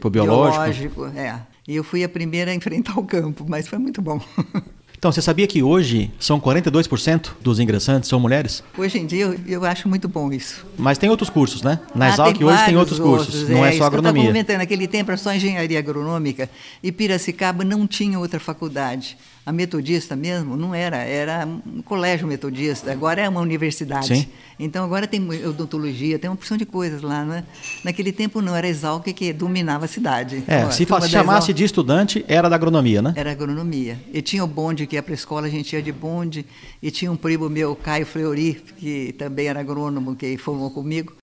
[0.01, 1.07] Pro biológico.
[1.07, 1.43] é.
[1.67, 4.21] E eu fui a primeira a enfrentar o campo, mas foi muito bom.
[5.07, 8.65] Então, você sabia que hoje são 42% dos ingressantes são mulheres?
[8.77, 10.67] Hoje em dia eu, eu acho muito bom isso.
[10.77, 11.79] Mas tem outros cursos, né?
[11.95, 14.23] Na Ah, Exalc hoje tem vários outros cursos, não é, isso só que Eu agronomia.
[14.23, 16.51] estava comentando, naquele tempo era só engenharia agronômica
[16.83, 19.17] e Piracicaba não tinha outra faculdade.
[19.47, 24.09] A metodista mesmo não era, era um colégio metodista, agora é uma universidade.
[24.09, 24.27] Sim.
[24.59, 27.45] Então agora tem odontologia, tem uma porção de coisas lá, né?
[27.85, 30.43] Naquele tempo não, era Exalc que dominava a cidade.
[30.49, 33.15] É, Então, a se chamasse de estudante, era da agronomia, né?
[33.15, 33.97] Era agronomia.
[34.13, 36.45] E tinha o bonde que ia para a escola, a gente ia de bonde.
[36.83, 41.15] E tinha um primo meu, Caio Fleury, que também era agrônomo, que formou comigo.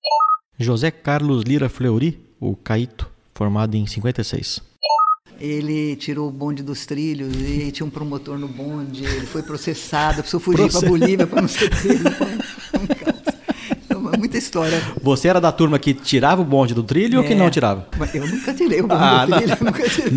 [0.58, 4.73] José Carlos Lira Fleury, o Caíto, formado em 56.
[5.48, 9.04] Ele tirou o bonde dos trilhos e tinha um promotor no bonde.
[9.04, 12.04] Ele foi processado, precisou fugir para Bolívia para não ser preso.
[12.74, 14.14] Um caos.
[14.14, 14.82] É muita história.
[15.02, 17.88] Você era da turma que tirava o bonde do trilho ou que É, não tirava?
[17.98, 19.38] mas Eu nunca tirei o bonde Ah, do não.
[19.40, 20.12] trilho, eu nunca tirei.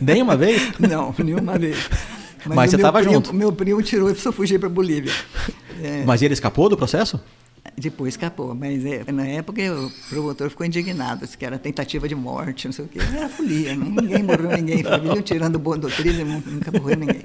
[0.00, 0.62] Nenhuma vez?
[0.80, 1.76] Não, nenhuma vez.
[2.46, 3.34] Mas o você meu tava primo- junto?
[3.34, 5.12] Meu primo tirou e precisou fugir para Bolívia.
[5.82, 7.20] É, Mas ele escapou do processo?
[7.76, 12.14] Depois escapou, mas é, na época o promotor ficou indignado, disse que era tentativa de
[12.14, 12.98] morte, não sei o quê.
[13.00, 14.76] Era folia, ninguém morreu, ninguém.
[14.82, 17.22] Viviam tirando o bonde do trilho, nu- nunca morreu ninguém.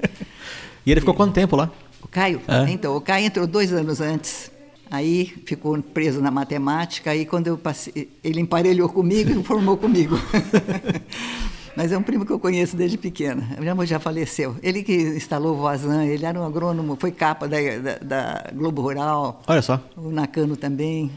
[0.86, 1.70] E ele ficou quanto tempo lá?
[2.02, 2.40] O Caio?
[2.48, 2.70] É.
[2.70, 4.50] Então, o Caio entrou dois anos antes.
[4.90, 7.10] Aí ficou preso na matemática.
[7.10, 10.16] Aí, quando eu passei, ele emparelhou comigo e formou comigo.
[11.78, 13.56] Mas é um primo que eu conheço desde pequena.
[13.62, 14.56] Já, já faleceu.
[14.64, 18.82] Ele que instalou o Vazan, ele era um agrônomo, foi capa da, da, da Globo
[18.82, 19.80] Rural, Olha só.
[19.96, 21.08] o Nakano também.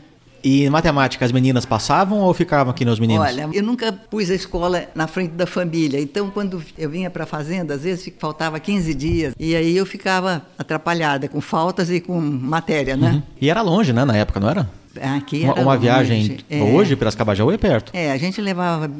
[0.43, 3.25] E em matemática, as meninas passavam ou ficavam aqui nos meninos?
[3.25, 5.99] Olha, eu nunca pus a escola na frente da família.
[5.99, 9.33] Então, quando eu vinha para a fazenda, às vezes faltava 15 dias.
[9.39, 13.23] E aí eu ficava atrapalhada com faltas e com matéria, né?
[13.41, 14.69] E era longe, né, na época, não era?
[15.15, 15.81] Aqui Uma, era uma longe.
[15.87, 16.61] viagem É.
[16.61, 17.91] hoje, Piracicaba-Jaú é perto.
[17.95, 18.91] É, a gente levava,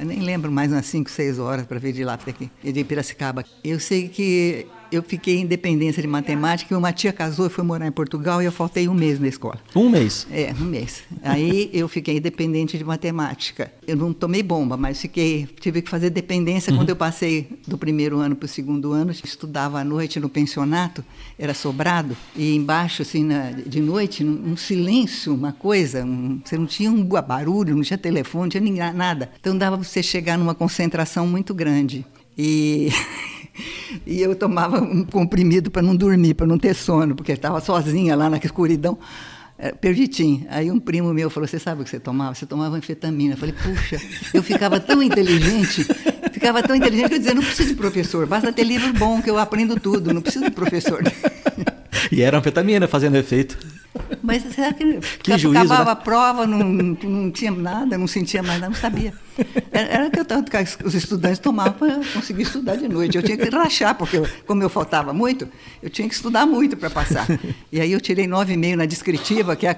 [0.00, 2.84] nem lembro mais, umas 5, 6 horas para vir de lá para aqui, e de
[2.84, 3.44] Piracicaba.
[3.62, 7.64] Eu sei que eu fiquei em dependência de matemática e uma tia casou e foi
[7.64, 9.58] morar em Portugal e eu faltei um mês na escola.
[9.74, 10.26] Um mês.
[10.30, 11.02] É, um mês.
[11.22, 13.72] Aí eu fiquei dependente de matemática.
[13.86, 18.18] Eu não tomei bomba, mas fiquei, tive que fazer dependência quando eu passei do primeiro
[18.18, 19.10] ano para o segundo ano.
[19.12, 21.04] Estudava à noite no pensionato,
[21.38, 26.66] era sobrado, e embaixo, assim, na- de noite, um silêncio, uma coisa, um- você não
[26.66, 29.30] tinha um barulho, não tinha telefone, não tinha nada.
[29.40, 32.04] Então dava para você chegar numa concentração muito grande.
[32.38, 32.88] E.
[34.06, 38.16] E eu tomava um comprimido para não dormir, para não ter sono, porque estava sozinha
[38.16, 38.98] lá na escuridão.
[39.56, 40.46] É, Pervitin.
[40.50, 42.34] Aí um primo meu falou: Você sabe o que você tomava?
[42.34, 43.34] Você tomava anfetamina.
[43.34, 44.00] Eu falei: Puxa,
[44.32, 45.84] eu ficava tão inteligente,
[46.32, 49.30] ficava tão inteligente que eu dizia: Não preciso de professor, basta ter livro bom que
[49.30, 51.02] eu aprendo tudo, não preciso de professor.
[52.12, 53.56] E era anfetamina fazendo efeito.
[54.22, 55.90] Mas será que, Que juízo, acabava né?
[55.92, 59.12] a prova, não, não, não tinha nada, não sentia mais nada, não sabia.
[59.72, 63.16] Era, que eu tanto que os estudantes tomavam para conseguir estudar de noite.
[63.16, 65.48] Eu tinha que rachar, porque eu- como eu faltava muito,
[65.82, 67.26] eu tinha que estudar muito para passar.
[67.70, 69.76] E aí eu tirei 9,5 na descritiva, que é a,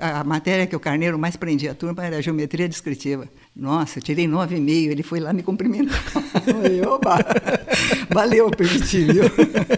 [0.00, 3.28] a, a matéria que o Carneiro mais prendia a turma era a geometria descritiva.
[3.54, 6.00] Nossa, tirei 9,5, ele foi lá me cumprimentar.
[6.44, 7.18] Falei, Oba,
[8.10, 9.24] valeu, permiti, viu?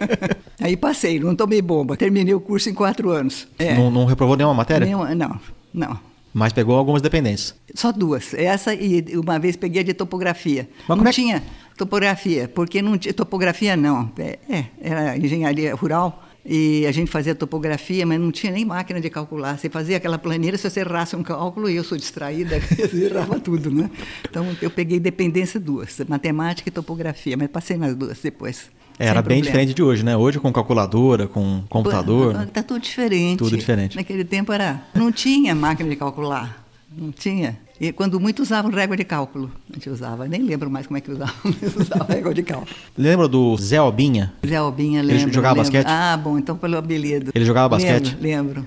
[0.61, 3.49] Aí passei, não tomei bomba, terminei o curso em quatro anos.
[3.59, 3.75] É.
[3.75, 4.87] Não, não reprovou nenhuma matéria?
[4.87, 5.39] Nenhuma- não,
[5.73, 5.99] não.
[6.33, 7.55] Mas pegou algumas dependências.
[7.75, 8.33] Só duas.
[8.35, 10.69] Essa e uma vez peguei a de topografia.
[10.89, 11.43] Mas não é que- tinha
[11.77, 14.11] topografia, porque não tinha topografia não.
[14.19, 19.01] É, é, era engenharia rural e a gente fazia topografia, mas não tinha nem máquina
[19.01, 19.59] de calcular.
[19.59, 23.41] Você fazia aquela planilha, se você errasse um cálculo, e eu sou distraída, eu errava
[23.41, 23.91] tudo, né?
[24.29, 28.71] Então eu peguei dependência duas, matemática e topografia, mas passei nas duas depois.
[28.99, 29.43] Era sem bem problema.
[29.43, 30.17] diferente de hoje, né?
[30.17, 32.43] Hoje com calculadora, com computador.
[32.43, 33.39] Está tudo diferente.
[33.39, 33.97] Tudo diferente.
[33.97, 34.83] Naquele tempo era.
[34.95, 36.65] Não tinha máquina de calcular.
[36.97, 37.59] Não tinha.
[37.81, 39.51] E quando muitos usavam régua de cálculo.
[39.71, 42.71] A gente usava, nem lembro mais como é que usava, mas usava régua de cálculo.
[42.97, 44.33] Lembra do Zé Albinha?
[44.47, 45.33] Zé Albinha, Ele lembro.
[45.35, 45.73] jogava lembro.
[45.73, 45.87] basquete?
[45.91, 47.33] Ah, bom, então pelo apelido.
[47.35, 48.17] Ele jogava basquete?
[48.21, 48.67] Lembro, lembro.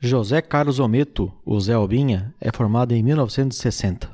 [0.00, 4.08] José Carlos Ometo, o Zé Albinha, é formado em 1960.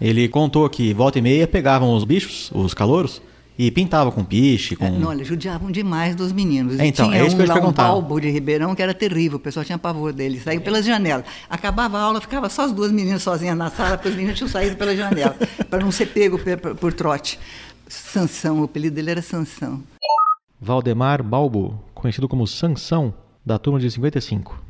[0.00, 3.22] Ele contou que volta e meia pegavam os bichos, os calouros,
[3.58, 4.84] e pintava com piche, com...
[4.86, 6.78] É, não, olha, judiavam demais dos meninos.
[6.78, 8.82] É, então, tinha é isso um que eu te lá, um balbo de Ribeirão que
[8.82, 11.24] era terrível, o pessoal tinha pavor dele, saía pelas janelas.
[11.50, 14.48] Acabava a aula, ficava só as duas meninas sozinhas na sala, porque os meninos tinham
[14.48, 15.36] saído pela janela,
[15.68, 17.38] para não ser pego por- por trote.
[17.88, 19.82] Sansão, o apelido dele era Sansão.
[20.60, 23.12] Valdemar Balbo, conhecido como Sansão,
[23.44, 24.62] da turma de 55.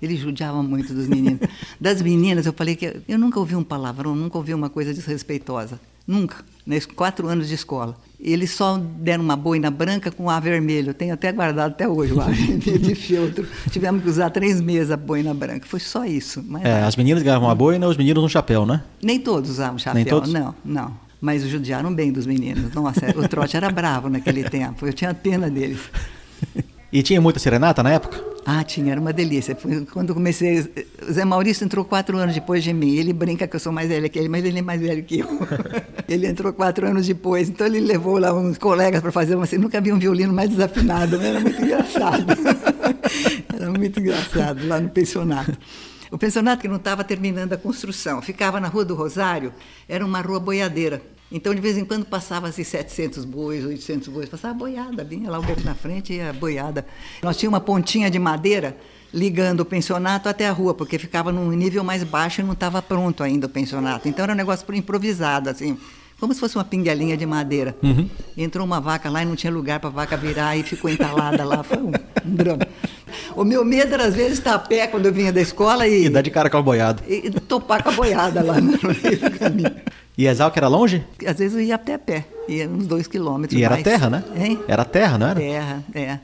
[0.00, 1.40] Ele judiava muito dos meninos.
[1.80, 5.78] Das meninas, eu falei que eu nunca ouvi um palavrão, nunca ouvi uma coisa desrespeitosa.
[6.06, 6.36] Nunca.
[6.66, 7.96] Nesses quatro anos de escola.
[8.20, 10.90] Eles só deram uma boina branca com A vermelho.
[10.90, 13.46] Eu tenho até guardado até hoje o A vermelho de feltro.
[13.70, 15.66] Tivemos que usar três meses a boina branca.
[15.66, 16.42] Foi só isso.
[16.46, 18.82] Mas É, as meninas ganhavam uma boina, os meninos um chapéu, né?
[19.02, 19.94] Nem todos usavam chapéu.
[19.96, 20.32] Nem todos?
[20.32, 20.92] Não, não.
[21.20, 22.72] Mas judiaram bem dos meninos.
[22.72, 24.86] Nossa, o trote era bravo naquele tempo.
[24.86, 25.80] Eu tinha pena deles.
[26.92, 28.22] E tinha muita serenata na época?
[28.44, 29.56] Ah, tinha, era uma delícia.
[29.92, 30.60] Quando comecei,
[31.08, 32.96] o Zé Maurício entrou quatro anos depois de mim.
[32.96, 35.20] Ele brinca que eu sou mais velha que ele, mas ele é mais velho que
[35.20, 35.28] eu.
[36.08, 39.44] Ele entrou quatro anos depois, então ele levou lá uns colegas para fazer uma.
[39.44, 42.26] Assim, nunca vi um violino mais desafinado, era muito engraçado.
[43.54, 45.56] Era muito engraçado lá no pensionato.
[46.10, 49.52] O pensionato que não estava terminando a construção, ficava na Rua do Rosário,
[49.88, 51.00] era uma rua boiadeira.
[51.32, 55.38] Então, de vez em quando, passava assim 700 bois, 800 bois, passava boiada, vinha lá
[55.38, 56.84] o boco na frente e a boiada.
[57.22, 58.76] Nós tínhamos uma pontinha de madeira
[59.14, 62.80] ligando o pensionato até a rua, porque ficava num nível mais baixo e não estava
[62.82, 64.08] pronto ainda o pensionato.
[64.08, 65.76] Então, era um negócio improvisado, assim,
[66.20, 67.74] como se fosse uma pinguelinha de madeira.
[68.36, 71.44] Entrou uma vaca lá e não tinha lugar para a vaca virar e ficou entalada
[71.44, 71.62] lá.
[71.62, 71.88] Foi um,
[72.24, 72.66] um drama.
[73.34, 76.04] O meu medo era, às vezes, estar a pé quando eu vinha da escola e,
[76.04, 77.02] E dá de cara com a boiada.
[77.08, 79.74] e topar com a boiada lá no meio do caminho.
[80.16, 81.04] E Exalc era longe?
[81.26, 83.58] Às vezes eu ia até a pé, ia uns dois quilômetros.
[83.58, 83.84] E era mais.
[83.84, 84.22] terra, né?
[84.36, 84.58] Hein?
[84.68, 85.40] Era terra, não era?
[85.40, 86.18] Terra, é.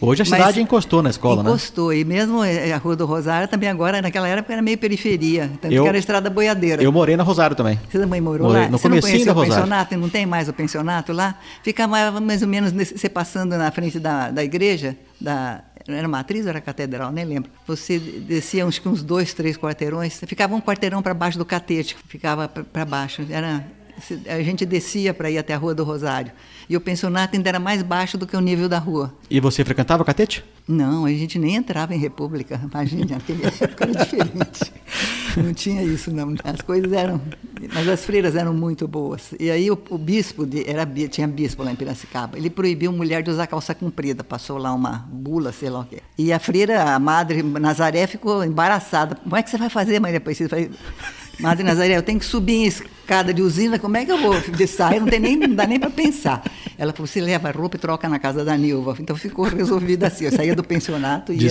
[0.00, 1.48] Hoje a Mas cidade encostou na escola, né?
[1.48, 1.92] Encostou.
[1.94, 5.48] E mesmo eh, a Rua do Rosário também agora, naquela época, era meio periferia.
[5.60, 6.82] Tanto Eu- que era estrada boiadeira.
[6.82, 7.78] Eu morei na Rosário também.
[7.88, 8.68] Você também morou Morei lá?
[8.68, 9.54] no Você não da o Rosário.
[9.54, 9.96] pensionato?
[9.96, 11.36] Não tem mais o pensionato lá?
[11.62, 16.44] Ficava mais ou menos nesse- você passando na frente da, da igreja, da, era matriz
[16.44, 17.12] ou era catedral?
[17.12, 17.50] Nem lembro.
[17.66, 22.48] Você descia uns, uns dois, três quarteirões, ficava um quarteirão para baixo do catete, ficava
[22.48, 23.26] para baixo.
[23.30, 23.64] Era,
[24.26, 26.32] a gente descia para ir até a Rua do Rosário.
[26.68, 29.12] E o pensionato ainda era mais baixo do que o nível da rua.
[29.28, 30.44] E você frequentava o catete?
[30.66, 32.60] Não, a gente nem entrava em república.
[32.62, 34.72] Imagina, naquele época era diferente.
[35.36, 36.34] Não tinha isso, não.
[36.44, 37.20] As coisas eram.
[37.72, 39.34] Mas as freiras eram muito boas.
[39.38, 43.22] E aí o, o bispo, de, era, tinha bispo lá em Piracicaba, ele proibiu mulher
[43.22, 44.22] de usar calça comprida.
[44.22, 45.98] Passou lá uma bula, sei lá o quê.
[46.16, 49.16] E a freira, a madre Nazaré, ficou embaraçada.
[49.16, 50.56] Como é que você vai fazer, Maria Aparecida?
[51.40, 54.40] Madre Nazaré, eu tenho que subir em escada de usina, como é que eu vou
[54.40, 55.00] de saia?
[55.00, 56.42] Não, tem nem, não dá nem para pensar.
[56.78, 58.96] Ela falou, você leva a roupa e troca na casa da Nilva.
[59.00, 60.24] Então ficou resolvido assim.
[60.24, 61.50] Eu saía do pensionato, ia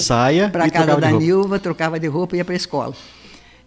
[0.49, 1.11] para a casa da.
[1.11, 2.93] Nilva, trocava de roupa e ia para a escola.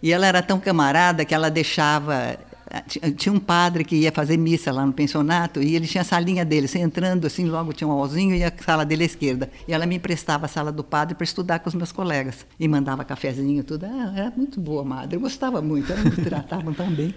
[0.01, 2.37] E ela era tão camarada que ela deixava.
[2.87, 6.05] Tinha tinha um padre que ia fazer missa lá no pensionato e ele tinha a
[6.05, 6.67] salinha dele.
[6.67, 9.49] Você entrando assim, logo tinha um hallzinho e a sala dele à esquerda.
[9.67, 12.45] E ela me emprestava a sala do padre para estudar com os meus colegas.
[12.59, 13.85] E mandava cafezinho, tudo.
[13.85, 15.15] Ah, era muito boa, madre.
[15.15, 17.13] Eu gostava muito, ela me tratavam tão bem.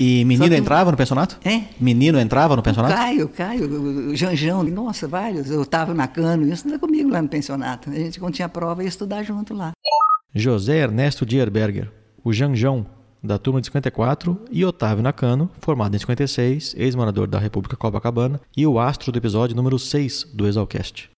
[0.00, 1.38] E menino que- entrava no pensionato?
[1.44, 1.62] É.
[1.80, 2.94] Menino entrava no O pensionato?
[2.94, 5.50] Caio, Caio, o Janjão, nossa, vários.
[5.50, 7.90] Eu estava na Cano, ia estudar comigo lá no pensionato.
[7.90, 9.72] A gente, quando tinha prova, ia estudar junto lá.
[10.34, 11.90] José Ernesto Dierberger,
[12.22, 12.86] o Janjão,
[13.22, 18.66] da turma de 54, e Otávio Nakano, formado em 56, ex-morador da República Copacabana, e
[18.66, 21.10] o astro do episódio número 6 do Exalcast.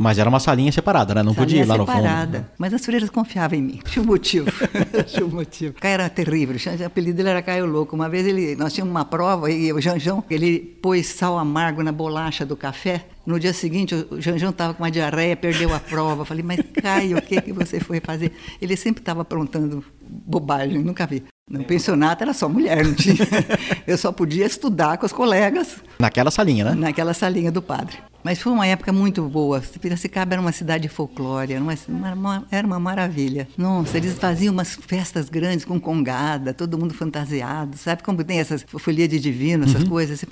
[0.00, 1.24] Mas era uma salinha separada, né?
[1.24, 1.96] Não podia ir lá no fundo.
[1.96, 2.48] separada.
[2.56, 3.80] Mas as freiras confiavam em mim.
[3.90, 4.48] Tinha um motivo.
[5.08, 5.74] Tinha um motivo.
[5.74, 6.54] Caio era terrível.
[6.54, 7.96] O apelido dele era Caio Louco.
[7.96, 11.90] Uma vez ele, nós tínhamos uma prova e o Janjão, ele pôs sal amargo na
[11.90, 13.06] bolacha do café.
[13.26, 16.24] No dia seguinte, o Janjão estava com uma diarreia, perdeu a prova.
[16.24, 18.32] Falei, mas Caio, o que, que você foi fazer?
[18.62, 21.24] Ele sempre estava aprontando bobagem, nunca vi.
[21.48, 23.16] No pensionato era só mulher, não tinha.
[23.86, 26.74] Eu só podia estudar com os colegas Naquela salinha, né?
[26.74, 27.96] naquela salinha do padre.
[28.22, 29.62] Mas foi uma época muito boa.
[29.80, 31.74] Piracicaba era uma cidade de folclore, era uma,
[32.14, 33.48] uma- era uma maravilha.
[33.56, 37.78] Nossa, eles faziam umas festas grandes com congada, todo mundo fantasiado.
[37.78, 39.88] Sabe como tem essas folia de divino, essas Uhum.
[39.88, 40.22] coisas?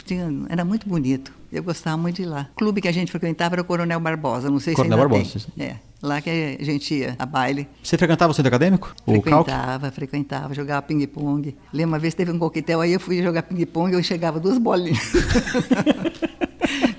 [0.48, 1.32] Era muito bonito.
[1.52, 2.48] Eu gostava muito de ir lá.
[2.52, 5.14] O clube que a gente frequentava era o Coronel Barbosa, não sei Coronel se ainda
[5.14, 5.66] Barbosa, tem.
[5.66, 7.68] É, lá que a gente ia a baile.
[7.82, 8.94] Você frequentava o centro acadêmico?
[9.04, 11.56] Frequentava, frequentava, jogava ping-pong.
[11.72, 14.58] Lembro uma vez teve um coquetel, aí eu fui jogar ping-pong e eu chegava duas
[14.58, 15.14] bolinhas.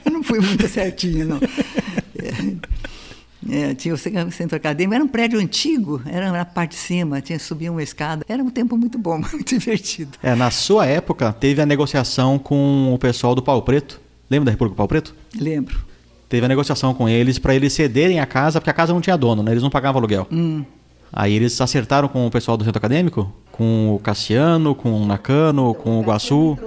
[0.06, 1.40] eu não fui muito certinho, não.
[2.20, 2.58] É,
[3.50, 7.40] é, tinha o centro acadêmico, era um prédio antigo, era na parte de cima, tinha
[7.40, 8.26] subia uma escada.
[8.28, 10.18] Era um tempo muito bom, muito divertido.
[10.22, 14.02] É, na sua época, teve a negociação com o pessoal do Pau Preto.
[14.30, 15.16] Lembra da República Pau Preto?
[15.40, 15.86] Lembro.
[16.30, 19.18] Teve a negociação com eles para eles cederem a casa, porque a casa não tinha
[19.18, 19.52] dono, né?
[19.52, 20.28] Eles não pagavam aluguel.
[20.32, 20.64] Hum.
[21.12, 25.74] Aí eles acertaram com o pessoal do centro acadêmico, com o Cassiano, com o Nakano,
[25.74, 26.58] com o Guaçu.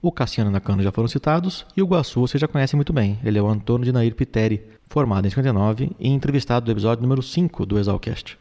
[0.00, 2.92] O Cassiano e o Nakano já foram citados, e o Guaçu você já conhece muito
[2.92, 3.18] bem.
[3.24, 7.22] Ele é o Antônio de Nair Piteri, formado em 59 e entrevistado do episódio número
[7.22, 8.38] 5 do Exalcast.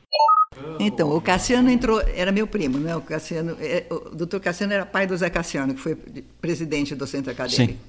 [0.79, 2.95] Então, o Cassiano entrou, era meu primo, né?
[2.95, 5.95] O Cassiano, é, o doutor Cassiano era pai do Zé Cassiano, que foi
[6.39, 7.73] presidente do centro acadêmico.
[7.73, 7.79] Sim,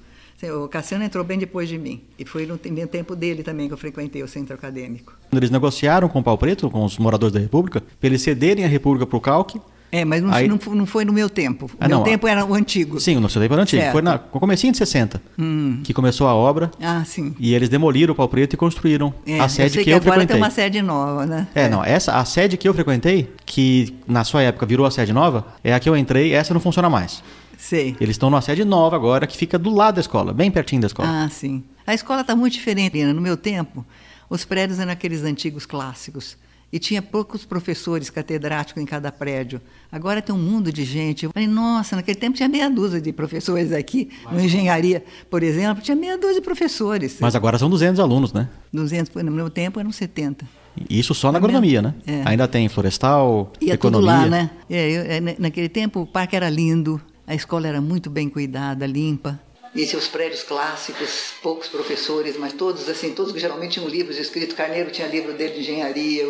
[0.43, 2.01] O Cassiano entrou bem depois de mim.
[2.19, 5.13] E foi no tem- tempo dele também que eu frequentei o centro acadêmico.
[5.31, 8.67] Eles negociaram com o Pau Preto, com os moradores da República, para eles cederem a
[8.67, 9.59] República para o Calque.
[9.89, 11.65] É, mas não, Aí- não, foi, não foi no meu tempo.
[11.65, 12.99] O Ah, meu não, tempo era o antigo.
[12.99, 13.81] Sim, o nosso tempo era antigo.
[13.81, 13.93] Certo.
[13.93, 15.79] Foi na, no comecinho de 60 Hum.
[15.81, 16.69] que começou a obra.
[16.81, 17.33] Ah, sim.
[17.39, 19.95] E eles demoliram o Pau Preto e construíram É, a sede eu que, que, eu
[19.95, 20.35] agora frequentei.
[20.35, 21.47] tem uma sede nova, né?
[21.55, 25.13] É, não, essa, a sede que eu frequentei, que na sua época virou a sede
[25.13, 27.23] nova, é a que eu entrei, essa não funciona mais.
[27.57, 27.95] Sei.
[27.99, 30.87] Eles estão numa sede nova agora, que fica do lado da escola, bem pertinho da
[30.87, 31.25] escola.
[31.25, 31.63] Ah, sim.
[31.85, 33.03] A escola está muito diferente.
[33.03, 33.85] No meu tempo,
[34.29, 36.37] os prédios eram aqueles antigos clássicos.
[36.69, 39.61] E tinha poucos professores catedráticos em cada prédio.
[39.89, 41.23] Agora tem um mundo de gente.
[41.23, 44.09] Eu falei, nossa, naquele tempo tinha meia dúzia de professores aqui.
[44.29, 47.17] Na engenharia, por exemplo, tinha meia dúzia de professores.
[47.21, 48.49] Mas agora são 200 alunos, né?
[48.73, 50.45] 200, no meu tempo eram 70.
[50.89, 51.95] E Isso só na É agronomia, né?
[52.05, 52.21] É.
[52.25, 54.07] Ainda tem florestal, tudo economia.
[54.11, 54.49] lá, né?
[54.69, 58.29] É, eu- é, na- naquele tempo o parque era lindo, a escola era muito bem
[58.29, 59.37] cuidada, limpa.
[59.75, 64.55] E seus prédios clássicos, poucos professores, mas todos assim, todos que geralmente tinham livros escritos.
[64.55, 66.23] Carneiro tinha livro dele de engenharia,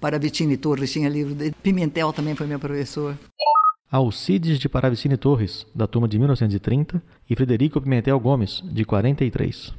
[0.00, 1.54] Paravicini Torres tinha livro dele.
[1.62, 3.16] Pimentel também foi meu professor.
[3.90, 9.74] Alcides de Paravicini Torres, da turma de 1930, e Frederico Pimentel Gomes, de 43.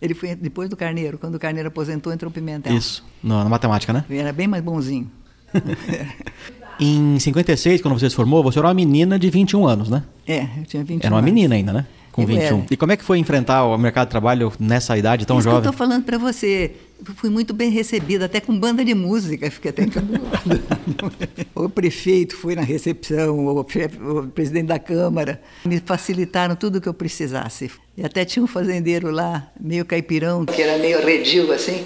[0.00, 1.18] Ele foi depois do Carneiro.
[1.18, 2.74] Quando o Carneiro aposentou, entrou o Pimentel.
[2.74, 4.04] Isso, na, na matemática, né?
[4.08, 5.10] Ele era bem mais bonzinho.
[6.80, 10.02] Em 56, quando você se formou, você era uma menina de 21 anos, né?
[10.26, 11.30] É, eu tinha 21 Era uma anos.
[11.32, 11.86] menina ainda, né?
[12.12, 12.42] Com Eu 21.
[12.58, 12.66] era.
[12.70, 15.62] E como é que foi enfrentar o mercado de trabalho nessa idade tão Isso jovem?
[15.62, 16.72] que eu tô falando para você.
[17.16, 19.50] Fui muito bem recebida, até com banda de música.
[19.50, 20.60] Fiquei até encabulada.
[21.54, 25.40] o prefeito foi na recepção, o, chefe- o presidente da Câmara.
[25.64, 27.70] Me facilitaram tudo o que eu precisasse.
[27.96, 31.84] E até tinha um fazendeiro lá, meio caipirão, que era meio redil assim.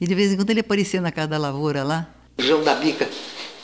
[0.00, 2.74] E de vez em quando ele aparecia na casa da lavoura lá, o João da
[2.74, 3.06] Bica.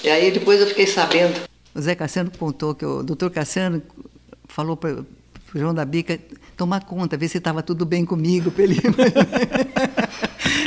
[0.04, 1.40] E aí depois eu fiquei sabendo.
[1.74, 3.82] O Zé Cassiano contou que o doutor Cassiano
[4.46, 5.06] falou para o
[5.54, 6.20] João da Bica
[6.56, 8.52] tomar conta, ver se estava tudo bem comigo.
[8.58, 8.76] Ele...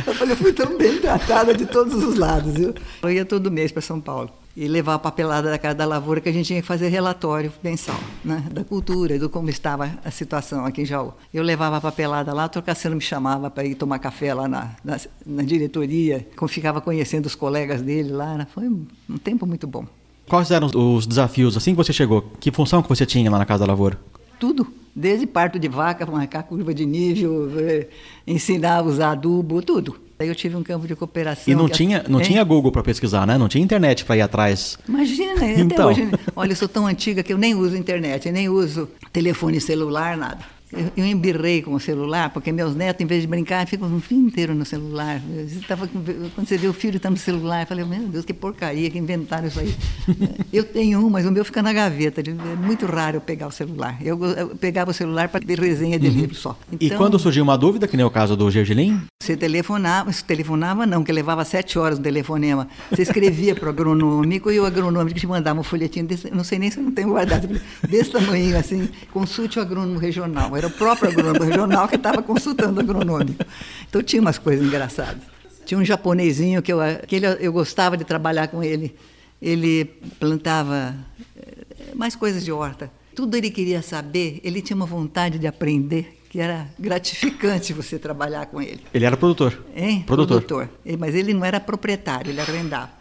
[0.05, 2.55] eu falei, eu fui tão bem tratada de todos os lados.
[2.55, 2.73] Viu?
[3.03, 6.19] Eu ia todo mês para São Paulo e levar a papelada da Casa da Lavoura,
[6.19, 8.43] que a gente tinha que fazer relatório mensal, né?
[8.51, 11.13] da cultura, do como estava a situação aqui em Jaú.
[11.31, 14.47] Eu levava a papelada lá, o doutor Cassiano me chamava para ir tomar café lá
[14.47, 18.35] na, na, na diretoria, ficava conhecendo os colegas dele lá.
[18.35, 18.47] né?
[18.51, 19.85] Foi um, um tempo muito bom.
[20.27, 22.23] Quais eram os desafios assim que você chegou?
[22.39, 23.99] Que função que você tinha lá na Casa da Lavoura?
[24.39, 24.65] Tudo,
[24.95, 27.87] desde parto de vaca, marcar curva de nível, eh,
[28.25, 30.06] ensinar a usar adubo, tudo.
[30.19, 31.43] Aí eu tive um campo de cooperação.
[31.51, 32.25] E não tinha, não Hein?
[32.25, 33.37] tinha Google para pesquisar, né?
[33.37, 34.77] Não tinha internet para ir atrás.
[34.87, 35.89] Imagina, até Então.
[35.89, 36.09] hoje.
[36.35, 40.17] Olha, eu sou tão antiga que eu nem uso internet, eu nem uso telefone celular,
[40.17, 40.39] nada.
[40.71, 43.99] Eu, eu embirrei com o celular, porque meus netos, em vez de brincar, ficam o
[44.01, 45.21] dia inteiro no celular.
[45.29, 48.33] Eu tava quando você vê o filho está no celular, eu falei, meu Deus, que
[48.33, 49.73] porcaria, que inventaram isso aí.
[50.51, 52.21] eu tenho um, mas o meu fica na gaveta.
[52.21, 53.97] É muito raro eu pegar o celular.
[54.01, 56.49] Eu, eu pegava o celular para ver resenha de livro só.
[56.49, 56.77] Uhum.
[56.79, 60.23] E Então, quando surgiu uma dúvida, que nem o caso do Gergelim, você telefonava, você
[60.23, 62.67] telefonava não, que levava sete horas no telefonema.
[62.89, 66.59] Você escrevia para o agronômico e o agronômico te mandava um folhetinho desse, não sei
[66.59, 67.47] nem se eu não tenho guardado,
[67.89, 70.55] desse tamanho assim, consulte o agrônomo regional.
[70.57, 73.43] Era o próprio agrônomo regional que estava consultando o agronômico.
[73.89, 75.21] Então tinha umas coisas engraçadas.
[75.65, 78.95] Tinha um japonesinho que eu, que ele, eu gostava de trabalhar com ele.
[79.41, 79.85] Ele
[80.19, 80.95] plantava
[81.37, 82.89] eh, mais coisas de horta.
[83.15, 88.45] Tudo ele queria saber, ele tinha uma vontade de aprender, que era gratificante você trabalhar
[88.47, 88.81] com ele.
[88.93, 89.63] ele era produtor.
[89.75, 90.03] Hein?
[90.05, 90.69] Produtor.
[90.85, 92.91] E- Mas ele não era proprietário, ele arrendava.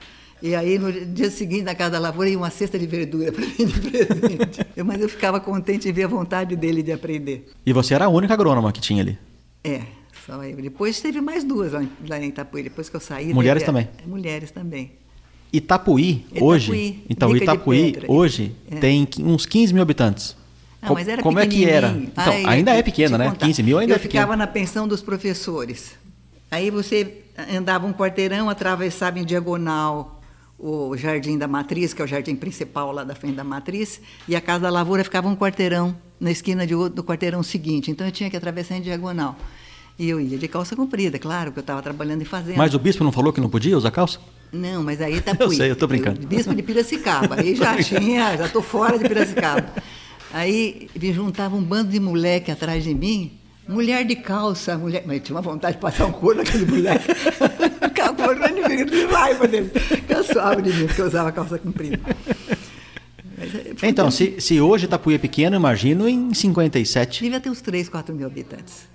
[0.43, 3.41] E aí, no dia seguinte, na casa da lavoura, ia uma cesta de verdura para
[3.47, 4.67] mim de presente.
[4.77, 7.51] Eu- Mas eu ficava contente em ver a vontade dele de aprender.
[7.65, 9.19] E você era a única agrônoma que tinha ali.
[9.65, 9.81] É,
[10.27, 10.57] só eu.
[10.57, 13.33] Depois teve mais duas lá em, lá em Itapuí, depois que eu saí.
[13.33, 13.89] Mulheres teve- também?
[14.07, 14.93] Mulheres também.
[15.53, 18.77] Itapuí, Itapuí, hoje, então de Itapuí hoje É.
[18.77, 20.37] tem uns 15 mil habitantes.
[20.83, 21.89] Ah, mas era Como é que era?
[21.89, 23.31] Então, Ai, ainda eu é pequena, né?
[23.31, 23.47] contar.
[23.47, 24.23] 15 mil ainda eu é pequena.
[24.25, 25.93] ficava na pensão dos professores.
[26.51, 27.23] Aí você
[27.57, 30.16] andava um quarteirão, atravessava em diagonal
[30.59, 34.35] o Jardim da Matriz, que é o jardim principal lá da frente da Matriz, e
[34.35, 37.91] a Casa da Lavoura ficava um quarteirão na esquina de outro, do quarteirão seguinte.
[37.91, 39.37] Então eu tinha que atravessar em diagonal.
[39.99, 42.59] E eu ia de calça comprida, claro, que eu estava trabalhando em fazenda.
[42.59, 44.19] Mas o bispo não falou que não podia usar calça?
[44.53, 45.47] Não, mas aí Itapuí.
[45.47, 46.21] Eu sei, eu tô brincando.
[46.23, 47.41] Eu, bispo de Piracicaba.
[47.41, 49.67] Aí já tinha, já tô fora de Piracicaba.
[50.33, 55.03] Aí me juntava um bando de moleque atrás de mim, mulher de calça, mulher.
[55.07, 57.07] Mas eu tinha uma vontade de passar um couro naquele moleque.
[57.97, 59.71] Ficava correndo de de raiva dele.
[60.07, 61.99] Cansava de mim, porque eu usava calça comprida.
[63.39, 67.23] Eh, Então, se, se hoje Itapuí é pequeno, imagino em 57.
[67.23, 68.87] Devia ter uns 3, 4 mil habitantes.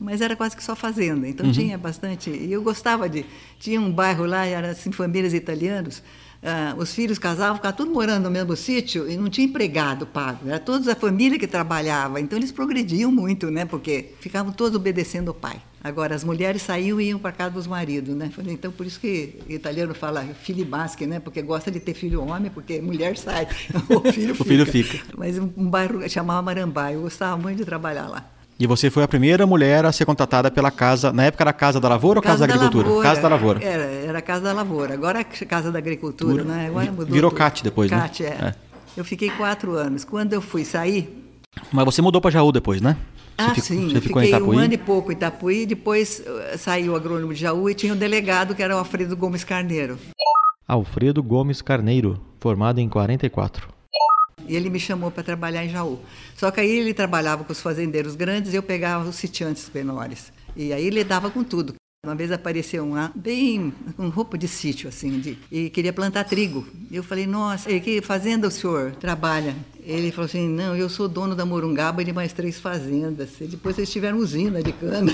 [0.00, 1.52] Mas era quase que só fazenda, então Uhum.
[1.52, 2.28] tinha bastante.
[2.30, 3.24] E eu gostava de.
[3.60, 6.02] Tinha um bairro lá, era assim, famílias italianos.
[6.44, 10.48] ah, os filhos casavam, ficavam todos morando no mesmo sítio e não tinha empregado pago.
[10.48, 12.20] Era toda a família que trabalhava.
[12.20, 13.64] Então eles progrediam muito, né?
[13.64, 15.62] Porque ficavam todos obedecendo o pai.
[15.84, 18.30] Agora, as mulheres saíam e iam para casa dos maridos, né?
[18.34, 21.18] Falei, Então, por isso que italiano fala filibasque, né?
[21.18, 23.48] Porque gosta de ter filho homem, porque mulher sai,
[23.90, 24.98] o filho O filho fica.
[24.98, 25.04] fica.
[25.16, 28.24] Mas um, bairro chamava Marambá, eu gostava muito de trabalhar lá.
[28.60, 31.12] E você foi a primeira mulher a ser contratada pela casa.
[31.12, 33.02] Na época era Casa da Lavoura ou Casa, da Agricultura?
[33.02, 33.64] casa da Lavoura.
[33.64, 34.94] Era, era Casa da Lavoura.
[34.94, 36.68] Agora é Casa da Agricultura, né?
[36.68, 37.38] Agora mudou virou tudo.
[37.38, 37.98] CAT depois, né?
[37.98, 38.28] CAT, é.
[38.28, 38.54] É.
[38.96, 40.04] Eu fiquei quatro anos.
[40.04, 41.10] Quando eu fui sair,
[41.72, 42.96] Mas você mudou para Jaú depois, né?
[43.38, 44.56] Ah, fico- sim, Você eu ficou em fiquei Itapuí?
[44.56, 47.92] um ano e pouco em Itapuí, depois eh, saiu o agrônomo de Jaú e tinha
[47.92, 49.98] um delegado que era o Alfredo Gomes Carneiro.
[50.68, 53.68] Alfredo Gomes Carneiro, formado em 44.
[54.46, 55.98] E ele me chamou para trabalhar em Jaú.
[56.36, 60.32] Só que aí ele trabalhava com os fazendeiros grandes e eu pegava os sitiantes menores.
[60.56, 61.74] E aí ele dava com tudo.
[62.04, 66.24] Uma vez apareceu um lá, bem com roupa de sítio, assim, de, e queria plantar
[66.24, 66.66] trigo.
[66.90, 69.54] Eu falei, nossa, que fazenda o senhor trabalha?
[69.86, 73.28] Ele falou assim, não, eu sou dono da Morungaba e de mais três fazendas.
[73.40, 75.12] E depois eles tiveram usina de cana.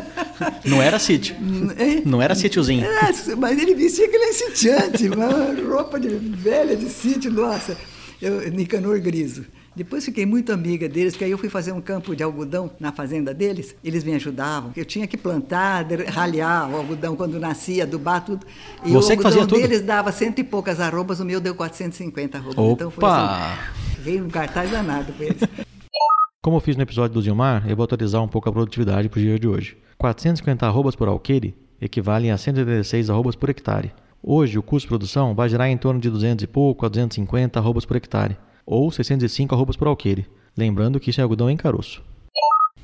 [0.64, 1.36] Não era sítio.
[1.76, 2.00] É?
[2.08, 2.86] Não era sítiozinho.
[2.86, 5.28] É, mas ele vestia aquele sitiante, uma
[5.76, 7.76] roupa de velha de sítio, nossa,
[8.22, 9.44] eu, Nicanor Griso.
[9.76, 12.92] Depois fiquei muito amiga deles, porque aí eu fui fazer um campo de algodão na
[12.92, 14.72] fazenda deles, eles me ajudavam.
[14.76, 18.46] Eu tinha que plantar, ralhar o algodão quando nascia, adubar tudo.
[18.84, 19.60] E Você o algodão tudo?
[19.60, 22.58] deles dava cento e poucas arrobas, o meu deu 450 arrobas.
[22.58, 22.72] Opa!
[22.72, 25.40] Então foi assim, veio um cartaz danado com eles.
[26.40, 29.18] Como eu fiz no episódio do Zilmar, eu vou atualizar um pouco a produtividade para
[29.18, 29.76] o dia de hoje.
[29.98, 33.92] 450 arrobas por alqueire equivalem a 186 arrobas por hectare.
[34.22, 37.58] Hoje, o custo de produção vai girar em torno de 200 e pouco a 250
[37.58, 38.36] arrobas por hectare,
[38.66, 40.26] ou 605 arrobas por alqueire.
[40.56, 42.02] Lembrando que isso é algodão em caroço.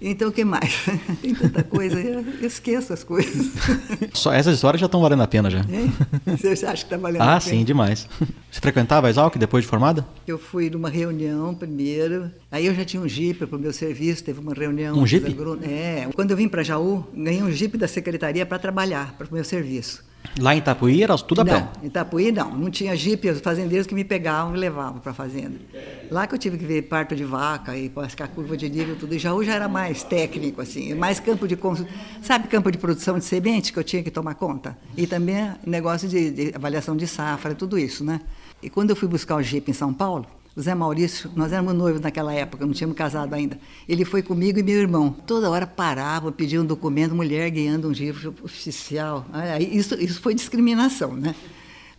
[0.02, 0.86] Então o que mais?
[1.20, 3.48] Tem tanta coisa, eu esqueço as coisas.
[4.14, 5.60] Só essas histórias já estão valendo a pena já.
[5.60, 5.92] Hein?
[6.38, 7.40] Você acha que está valendo Ah, a pena?
[7.40, 8.08] sim, demais.
[8.50, 10.06] Você frequentava a Exalc depois de formada?
[10.26, 14.24] Eu fui numa reunião primeiro, aí eu já tinha um jipe para o meu serviço,
[14.24, 14.96] teve uma reunião.
[14.96, 19.14] Um agrônomos- É, quando eu vim para Jaú, ganhei um jipe da secretaria para trabalhar,
[19.18, 20.02] para o meu serviço.
[20.38, 21.68] Lá em Itapuí era tudo a não, pé.
[21.82, 25.14] em Itapuí não, não tinha jipe, os fazendeiros que me pegavam e levavam para a
[25.14, 25.56] fazenda.
[26.10, 29.14] Lá que eu tive que ver parto de vaca e pescar curva de nível, tudo.
[29.14, 31.58] E Jaú já era mais técnico, assim, mais campo de
[32.22, 34.78] sabe campo de produção de semente que eu tinha que tomar conta?
[34.96, 38.20] E também negócio de, de avaliação de safra, tudo isso, né?
[38.62, 40.26] E quando eu fui buscar o jipe em São Paulo,
[40.56, 43.58] o Zé Maurício, nós éramos noivos naquela época, não tínhamos casado ainda.
[43.88, 45.14] Ele foi comigo e meu irmão.
[45.26, 49.24] Toda hora parava, pedia um documento, mulher guiando um jipe oficial.
[49.60, 51.34] Isso, isso foi discriminação, né?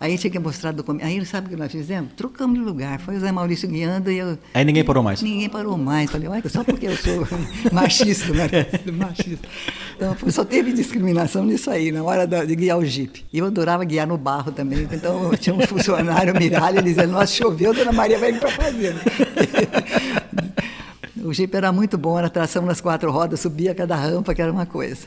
[0.01, 1.05] Aí tinha que mostrar documento.
[1.05, 2.13] Aí sabe o que nós fizemos?
[2.17, 2.99] Trocamos de lugar.
[2.99, 4.35] Foi o Zé Maurício guiando e eu.
[4.51, 5.21] Aí ninguém parou mais.
[5.21, 6.09] Ninguém parou mais.
[6.09, 7.27] Falei, uai, só porque eu sou
[7.71, 8.49] machista, né?
[8.91, 9.47] machista.
[9.95, 13.23] Então, só teve discriminação nisso aí, na hora de guiar o jipe.
[13.31, 14.87] E eu adorava guiar no barro também.
[14.91, 19.01] Então, tinha um funcionário, miralha, dizia, nossa, choveu, dona Maria vai vir para fazenda.
[21.23, 24.51] o jipe era muito bom, era tração nas quatro rodas, subia cada rampa, que era
[24.51, 25.05] uma coisa.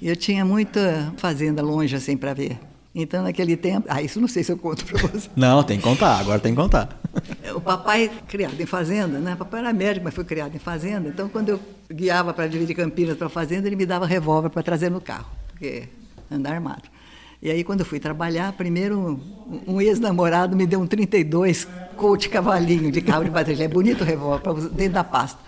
[0.00, 2.60] Eu tinha muita fazenda longe, assim, para ver.
[3.00, 3.86] Então, naquele tempo...
[3.88, 5.30] Ah, isso não sei se eu conto para você.
[5.36, 6.98] Não, tem que contar, agora tem que contar.
[7.54, 9.34] O papai, criado em fazenda, né?
[9.34, 11.08] O papai era médico, mas foi criado em fazenda.
[11.08, 14.62] Então, quando eu guiava para dividir Campinas para a fazenda, ele me dava revólver para
[14.62, 15.84] trazer no carro, porque
[16.30, 16.82] andar armado.
[17.40, 22.28] E aí, quando eu fui trabalhar, primeiro um, um ex-namorado me deu um 32 Colt
[22.28, 23.64] Cavalinho de carro de bateria.
[23.64, 25.40] É bonito o revólver, dentro da pasta.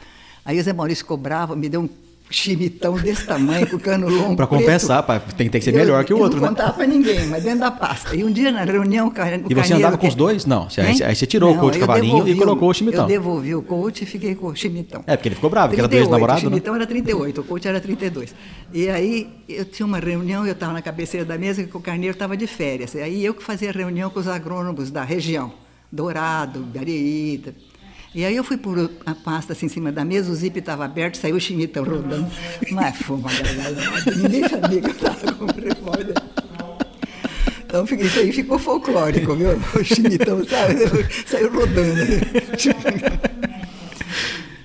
[0.44, 1.88] Aí o Zé Maurício cobrava, me deu um
[2.30, 4.36] chimitão desse tamanho, com cano longo.
[4.36, 4.48] Preto.
[4.48, 6.48] compensar, pai, tem, tem que ser Eu- melhor que o outro, não né?
[6.50, 8.14] contava para ninguém, mas dentro da pasta.
[8.14, 10.46] E um dia na reunião, o ca- o E você carneiro andava com os dois?
[10.46, 13.02] Não, você- aí aí você tirou o Não, coach eu cavalinho e colocou o chimitão.
[13.02, 15.02] Eu devolvi o coach e fiquei com o chimitão.
[15.06, 16.50] É, porque ele ficou bravo, porque era do 38, ex-namorado, O né?
[16.50, 18.34] chimitão era 38, o coach era 32.
[18.72, 22.12] E aí eu tinha uma reunião, eu estava na cabeceira da mesa, que o carneiro
[22.14, 22.94] estava de férias.
[22.94, 25.52] E aí eu que fazia reunião com os agrônomos da região,
[25.90, 27.52] Dourado, Areita.
[28.12, 30.84] E aí eu fui por a pasta assim em cima da mesa, o zip estava
[30.84, 32.26] aberto, saiu o chimitão rodando.
[32.72, 34.16] Mas foi uma gargalhada.
[34.16, 36.14] Ninguém sabia que eu estava com o revólver.
[37.64, 39.50] Então isso aí ficou folclórico, viu?
[39.74, 40.74] O chimitão, sabe?
[41.24, 42.00] Saiu rodando.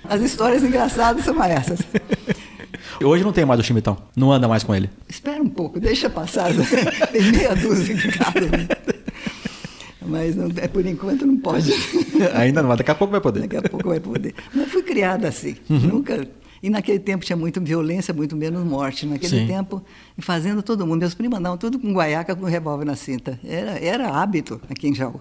[0.10, 1.80] As histórias engraçadas são essas.
[3.04, 3.98] Hoje não tem mais o chimitão.
[4.16, 4.90] Não anda mais com ele.
[5.08, 6.50] Espera um pouco, deixa passar.
[7.12, 8.40] Tem meia dúzia de casa.
[10.06, 11.72] Mas não, é, por enquanto não pode.
[12.36, 13.42] Ainda não, mas daqui a pouco vai poder.
[13.42, 14.34] Daqui a pouco vai poder.
[14.54, 15.56] Mas fui criada assim.
[15.70, 16.28] Nunca.
[16.62, 19.06] E naquele tempo tinha muita violência, muito menos morte.
[19.06, 19.48] Naquele Sim.
[19.48, 19.84] tempo,
[20.18, 21.00] em fazenda, todo mundo.
[21.00, 23.40] Meus primos andavam tudo com guaiaca, com revólver na cinta.
[23.44, 25.20] Era, era hábito aqui em Jaú.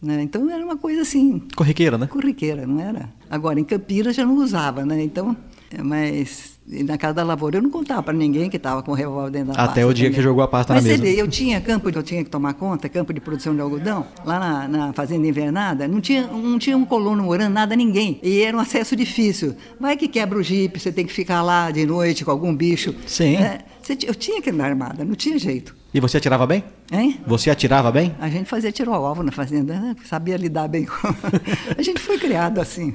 [0.00, 0.22] Né?
[0.22, 2.06] Então era uma coisa assim, Corriqueira, né?
[2.06, 3.12] corriqueira, não era?
[3.28, 5.02] Agora, em Campinas já não usava, né?
[5.02, 5.36] Então,
[5.82, 9.30] mas na casa da lavoura eu não contava para ninguém que estava com o revólver
[9.30, 10.16] dentro da Até pasta o dia também.
[10.16, 11.02] que jogou a pasta mas na mesa.
[11.02, 14.06] vê, eu tinha campo que eu tinha que tomar conta, campo de produção de algodão,
[14.24, 18.20] lá na, na fazenda invernada, não tinha, não tinha um colono morando, nada, ninguém.
[18.22, 19.56] E era um acesso difícil.
[19.80, 22.94] Vai que quebra o jipe, você tem que ficar lá de noite com algum bicho.
[23.06, 23.36] Sim.
[23.36, 25.74] É, você eu tinha que andar armada, não tinha jeito.
[25.92, 26.62] E você atirava bem?
[26.92, 27.18] Hein?
[27.26, 28.14] Você atirava bem?
[28.20, 29.96] A gente fazia tiro ao alvo na fazenda, né?
[30.04, 31.08] sabia lidar bem com.
[31.76, 32.94] a gente foi criado assim,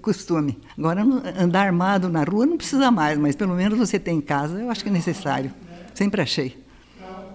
[0.00, 0.56] costume.
[0.76, 1.04] Agora,
[1.36, 4.70] andar armado na rua não precisa mais, mas pelo menos você tem em casa, eu
[4.70, 5.52] acho que é necessário.
[5.94, 6.56] Sempre achei.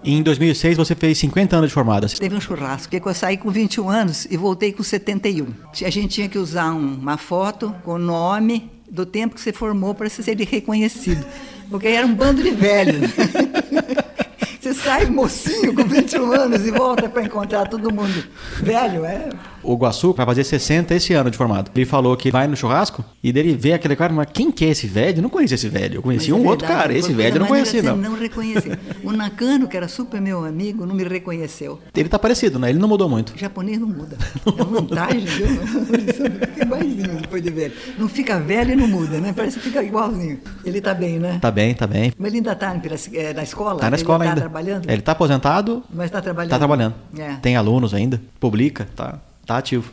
[0.04, 2.06] Em 2006 você fez 50 anos de formada.
[2.08, 5.46] Teve um churrasco, que eu saí com 21 anos e voltei com 71.
[5.82, 9.52] A gente tinha que usar um- uma foto com o nome do tempo que você
[9.52, 11.24] formou para ser reconhecido.
[11.70, 13.10] Porque era um bando de velhos.
[14.60, 18.24] Você sai mocinho com 21 anos e volta para encontrar todo mundo
[18.62, 19.28] velho, é?
[19.64, 21.70] O Guaçu vai fazer 60 esse ano de formado.
[21.74, 24.68] Ele falou que vai no churrasco e dele vê aquele cara, mas quem que é
[24.68, 25.18] esse velho?
[25.18, 25.96] Eu não conhecia esse velho.
[25.96, 26.92] Eu conhecia Mas um é outro cara.
[26.92, 27.96] Esse velho eu não maneira, não.
[27.96, 28.78] Não reconhecia.
[29.02, 31.78] O Nakano, que era super meu amigo, não me reconheceu.
[31.94, 32.70] Ele tá parecido, né?
[32.70, 33.34] Ele não mudou muito.
[33.34, 34.16] O japonês não muda.
[34.56, 35.46] É vantagem, viu?
[36.62, 37.72] Igualzinho depois de velho.
[37.98, 39.32] Não fica velho e não muda, né?
[39.34, 40.40] Parece que fica igualzinho.
[40.64, 41.38] Ele tá bem, né?
[41.40, 42.12] Tá bem, tá bem.
[42.16, 42.74] Mas ele ainda tá
[43.12, 43.80] eh, na escola?
[43.80, 44.40] Tá na escola ele ainda.
[44.40, 44.90] Tá trabalhando?
[44.90, 46.50] Ele tá aposentado, Mas tá trabalhando?
[46.50, 46.94] tá trabalhando.
[47.18, 47.34] É.
[47.42, 49.92] Tem alunos ainda, publica, tá, tá ativo.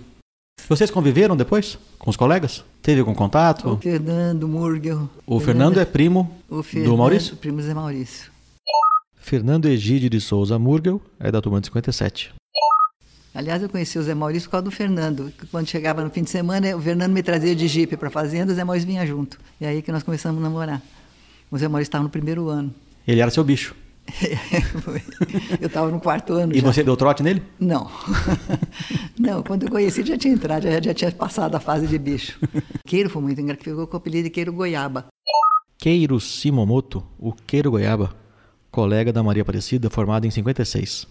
[0.67, 2.63] Vocês conviveram depois com os colegas?
[2.81, 3.69] Teve algum contato?
[3.69, 5.09] O Fernando Murgel.
[5.25, 7.35] O Fernando é primo o do Maurício?
[7.35, 8.31] Primo Zé Maurício.
[9.15, 12.33] Fernando Egídio de Souza Murgel é da turma de 57.
[13.33, 15.31] Aliás, eu conheci o Zé Maurício por causa do Fernando.
[15.51, 18.51] Quando chegava no fim de semana, o Fernando me trazia de jipe para a fazenda,
[18.51, 19.37] o Zé Maurício vinha junto.
[19.59, 20.81] E aí que nós começamos a namorar.
[21.49, 22.73] O Zé Maurício estava no primeiro ano.
[23.07, 23.75] Ele era seu bicho.
[25.61, 26.53] eu estava no quarto ano.
[26.53, 26.67] E já.
[26.67, 27.41] você deu trote nele?
[27.59, 27.89] Não.
[29.21, 32.39] Não, quando eu conheci já tinha entrado, já, já tinha passado a fase de bicho.
[32.87, 35.05] Queiro foi muito engraçado, ficou com o apelido de Queiro Goiaba.
[35.77, 38.15] Queiro Simomoto, o Queiro Goiaba,
[38.71, 41.07] colega da Maria Aparecida, formado em 56.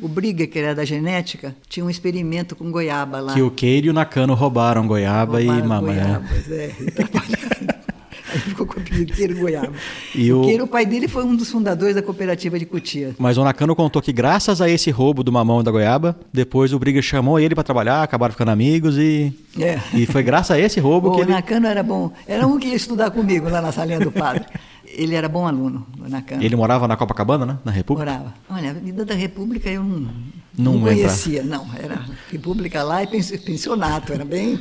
[0.00, 3.34] O Briga, que era da genética, tinha um experimento com goiaba lá.
[3.34, 5.94] Que o Queiro e o Nakano roubaram goiaba Roubaram e mamãe.
[5.94, 6.70] goiabas, é.
[8.32, 8.66] Aí ficou
[9.02, 9.72] o Queiro Goiaba.
[10.14, 13.14] E o o- o pai dele foi um dos fundadores da cooperativa de Cutia.
[13.18, 16.72] Mas o Nakano contou que graças a esse roubo do mamão e da goiaba, depois
[16.72, 19.78] o Briga chamou ele pra trabalhar, acabaram ficando amigos e É.
[19.94, 22.10] e foi graças a esse roubo que O ele Nakano era bom.
[22.26, 24.44] Era um que ia estudar comigo lá na salinha do padre.
[24.88, 26.42] Ele era bom aluno, o Nakano.
[26.42, 28.10] ele morava na Copacabana, né, na República.
[28.10, 28.34] Morava.
[28.48, 29.98] Olha, a vida da República eu não,
[30.56, 31.66] Não não, conhecia, não.
[31.78, 34.58] Era República lá e pens- pensionato, era bem.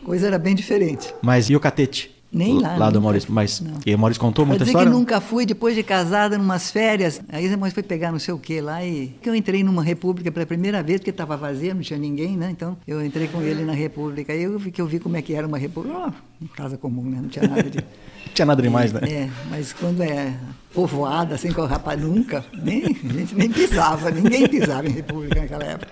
[0.00, 1.12] A coisa era bem diferente.
[1.20, 2.10] Mas e o catete?
[2.36, 3.78] Nem lá, Lá do Maurício, mas não.
[3.84, 4.90] e o Maurício contou muita dizer história?
[4.90, 8.34] que nunca fui, depois de casada, numas férias, aí Zé Moisés foi pegar não sei
[8.34, 11.72] o que lá e que eu entrei numa república pela primeira vez, porque estava vazia,
[11.72, 12.50] não tinha ninguém, né?
[12.50, 14.32] Então eu entrei com ele na república.
[14.32, 15.96] Aí eu vi que eu vi como é que era uma república,
[16.40, 17.18] uma casa comum, né?
[17.22, 17.78] Não tinha nada de.
[17.78, 17.84] Não
[18.34, 19.00] tinha nada demais, né?
[19.08, 20.34] É, mas quando é
[20.74, 25.40] povoada, assim, com o rapaz, nunca, nem, a gente nem pisava, ninguém pisava em república
[25.40, 25.90] naquela época.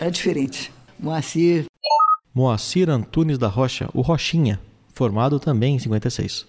[0.00, 0.72] Era diferente.
[0.98, 1.66] Moacir,
[2.34, 4.58] Moacir Antunes da Rocha, o Rochinha,
[4.94, 6.46] formado também em 56.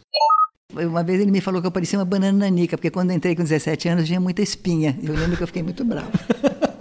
[0.73, 3.43] uma vez ele me falou que eu parecia uma banana nanica, porque quando entrei com
[3.43, 4.97] 17 anos tinha muita espinha.
[5.01, 6.09] Eu lembro que eu fiquei muito bravo.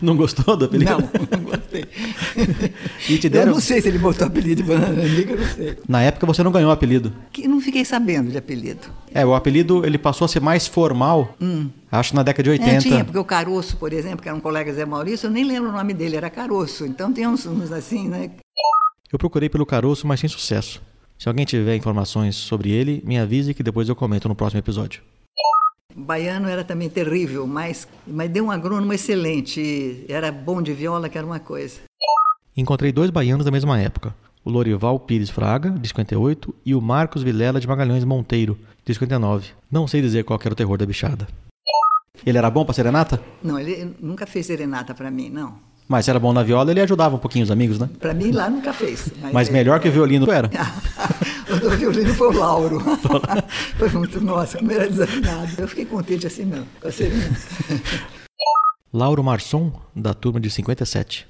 [0.00, 0.92] Não gostou do apelido?
[0.92, 1.84] Não, não gostei.
[1.84, 3.52] Te Eu deram?
[3.52, 5.78] não sei se ele botou apelido de banana nanica, eu não sei.
[5.88, 7.12] Na época você não ganhou apelido.
[7.32, 8.86] Que não fiquei sabendo de apelido.
[9.12, 11.34] É, o apelido ele passou a ser mais formal,
[11.90, 12.70] acho na década de 80.
[12.70, 15.44] É, tinha, porque o Caroço, por exemplo, que era um colega Zé Maurício, eu nem
[15.44, 16.86] lembro o nome dele, era Caroço.
[16.86, 18.30] Então tem uns, uns assim, né?
[19.10, 20.82] Eu procurei pelo caroço, mas sem sucesso.
[21.18, 25.02] Se alguém tiver informações sobre ele, me avise que depois eu comento no próximo episódio.
[25.96, 30.04] Baiano era também terrível, mas, mas deu um agrônomo excelente.
[30.08, 31.80] Era bom de viola, que era uma coisa.
[32.56, 34.14] Encontrei dois baianos da mesma época,
[34.44, 39.50] o Lorival Pires Fraga, de 58, e o Marcos Vilela de Magalhães Monteiro, de 59.
[39.68, 41.26] Não sei dizer qual era o terror da bichada.
[42.24, 43.20] Ele era bom pra serenata?
[43.42, 45.58] Não, ele nunca fez serenata para mim, não.
[45.88, 47.88] Mas se era bom na viola, ele ajudava um pouquinho os amigos, né?
[47.98, 49.10] Para mim lá nunca fez.
[49.32, 50.50] Mas é- melhor que o violino era.
[51.50, 52.80] o do violino foi o Lauro.
[53.78, 55.50] foi muito, nossa, como era desafinado.
[55.56, 57.40] Eu fiquei contente assim mesmo, serenata.
[58.92, 61.26] Lauro Marçom, da turma de 57.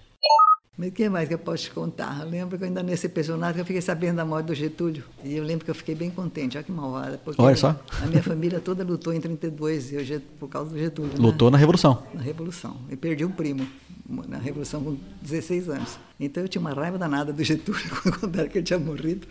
[0.79, 2.21] Mas o que mais que eu posso te contar?
[2.21, 5.03] Eu lembro que eu ainda nesse personagem eu fiquei sabendo da morte do Getúlio.
[5.25, 7.19] E eu lembro que eu fiquei bem contente, olha que malvada.
[7.19, 7.75] Porque Olha só.
[8.01, 11.11] A minha família toda lutou em 32, eu, por causa do Getúlio.
[11.15, 11.19] né?
[11.19, 12.05] Lutou na Revolução.
[12.15, 12.77] na Revolução.
[12.89, 13.67] E perdi um primo
[14.29, 15.99] na Revolução com 16 anos.
[16.21, 19.27] Então eu tinha uma raiva danada do Getúlio quando contaram que ele tinha morrido.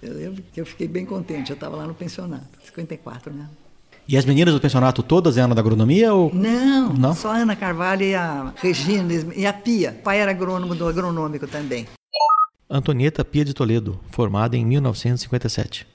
[0.00, 1.50] Eu lembro que eu fiquei bem contente.
[1.50, 3.48] Eu estava lá no pensionato, 54, né?
[4.06, 6.30] E as meninas do pensionato todas eram da agronomia ou...
[6.34, 7.14] Não, Não?
[7.14, 9.96] só a Ana Carvalho e a Regina e a Pia.
[9.98, 11.86] O pai era agrônomo do agronômico também.
[12.68, 15.86] Antonieta Pia de Toledo, formada em 1957.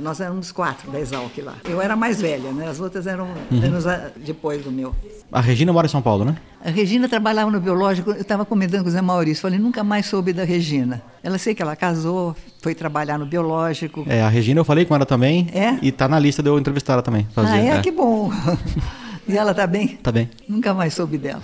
[0.00, 1.54] Nós éramos quatro da Exalc lá.
[1.64, 2.68] Eu era mais velha, né?
[2.68, 3.62] As outras eram Uhum.
[3.64, 3.84] anos
[4.16, 4.94] depois do meu.
[5.30, 6.36] A Regina mora em São Paulo, né?
[6.64, 10.06] A Regina trabalhava no biológico, eu estava comentando com o Zé Maurício, falei, nunca mais
[10.06, 11.02] soube da Regina.
[11.22, 14.04] Ela sei que ela casou, foi trabalhar no biológico.
[14.08, 15.48] É, a Regina eu falei com ela também.
[15.52, 15.78] É?
[15.82, 17.26] E tá na lista de eu entrevistar ela também.
[17.32, 17.82] Fazer, ah, é?
[17.82, 18.30] Que bom.
[19.28, 19.88] e ela está bem?
[20.02, 20.30] Tá bem.
[20.48, 21.42] Nunca mais soube dela.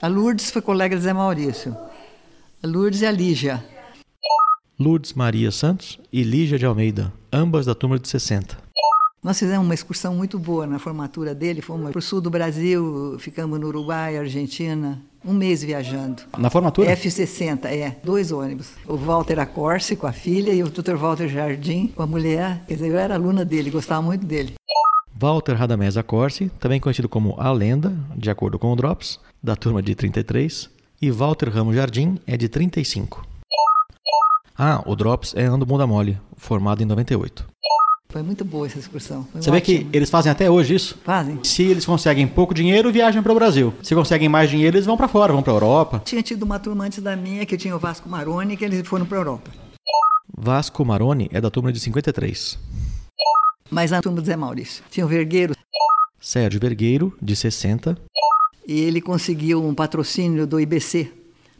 [0.00, 1.76] A Lourdes foi colega do Zé Maurício.
[2.62, 3.64] A Lourdes e a Lígia.
[4.78, 8.67] Lourdes Maria Santos e Lígia de Almeida, ambas da turma de 60.
[9.22, 13.16] Nós fizemos uma excursão muito boa na formatura dele, fomos para o sul do Brasil,
[13.18, 16.22] ficamos no Uruguai, Argentina, um mês viajando.
[16.38, 16.94] Na formatura?
[16.96, 18.70] F60, é, dois ônibus.
[18.86, 20.94] O Walter Acorce com a filha e o Dr.
[20.94, 22.62] Walter Jardim com a mulher.
[22.68, 24.54] Quer dizer, eu era aluna dele, gostava muito dele.
[25.20, 29.82] Walter Radamés Corsi, também conhecido como A Lenda, de acordo com o Drops, da turma
[29.82, 30.70] de 33.
[31.02, 33.26] E Walter Ramos Jardim é de 35.
[34.56, 37.57] Ah, o Drops é Ando Bunda Mole, formado em 98.
[38.10, 39.26] Foi muito boa essa excursão.
[39.30, 40.98] Foi Você vê que eles fazem até hoje isso?
[41.04, 41.38] Fazem?
[41.44, 43.74] Se eles conseguem pouco dinheiro, viajam para o Brasil.
[43.82, 46.00] Se conseguem mais dinheiro, eles vão para fora, vão para Europa.
[46.04, 49.04] Tinha tido uma turma antes da minha, que tinha o Vasco Maroni, que eles foram
[49.04, 49.50] para a Europa.
[50.34, 52.58] Vasco Maroni é da turma de 53.
[53.70, 54.82] Mas a turma do Zé Maurício.
[54.90, 55.54] Tinha o Vergueiro,
[56.18, 57.96] Sérgio Vergueiro, de 60.
[58.66, 61.12] e ele conseguiu um patrocínio do IBC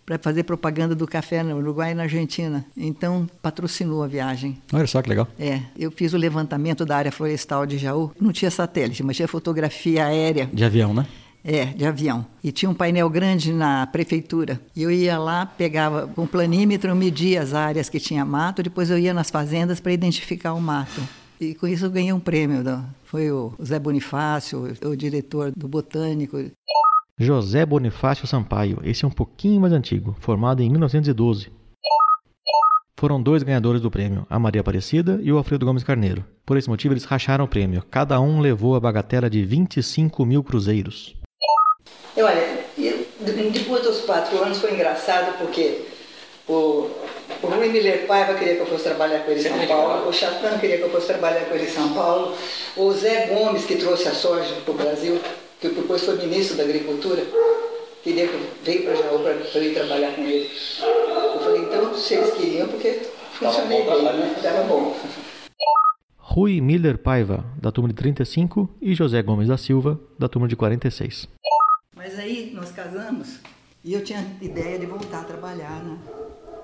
[0.08, 2.64] para fazer propaganda do café no Uruguai e na Argentina.
[2.74, 4.56] Então, patrocinou a viagem.
[4.72, 5.28] Olha só que legal.
[5.38, 8.10] É, eu fiz o levantamento da área florestal de Jaú.
[8.18, 10.48] Não tinha satélite, mas tinha fotografia aérea.
[10.50, 11.06] De avião, né?
[11.44, 12.24] É, de avião.
[12.42, 14.58] E tinha um painel grande na prefeitura.
[14.74, 18.88] E eu ia lá, pegava com um planímetro, media as áreas que tinha mato, depois
[18.88, 21.02] eu ia nas fazendas para identificar o mato.
[21.38, 22.64] E com isso eu ganhei um prêmio.
[23.04, 26.38] Foi o Zé Bonifácio, o diretor do Botânico.
[27.20, 31.50] José Bonifácio Sampaio, esse é um pouquinho mais antigo, formado em 1912.
[32.96, 36.24] Foram dois ganhadores do prêmio, a Maria Aparecida e o Alfredo Gomes Carneiro.
[36.46, 37.82] Por esse motivo, eles racharam o prêmio.
[37.90, 41.16] Cada um levou a bagatela de 25 mil cruzeiros.
[42.16, 42.60] E olha,
[43.52, 45.86] depois dos quatro anos foi engraçado porque
[46.46, 46.88] o,
[47.42, 50.12] o Rui Miller Paiva queria que eu fosse trabalhar com ele em São Paulo, o
[50.12, 52.36] Chatan queria que eu fosse trabalhar com ele em São Paulo,
[52.76, 55.20] o Zé Gomes, que trouxe a soja para o Brasil,
[55.60, 57.22] que depois foi ministro da Agricultura,
[58.02, 60.50] queria que eu veio para Jaú para eu ir trabalhar com ele.
[60.80, 63.00] Eu falei, então, se eles queriam, porque
[63.32, 64.34] funcionei bem, né?
[64.36, 64.96] Estava bom.
[66.16, 70.54] Rui Miller Paiva, da turma de 35, e José Gomes da Silva, da turma de
[70.54, 71.28] 46.
[71.96, 73.40] Mas aí nós casamos
[73.82, 75.98] e eu tinha ideia de voltar a trabalhar, né?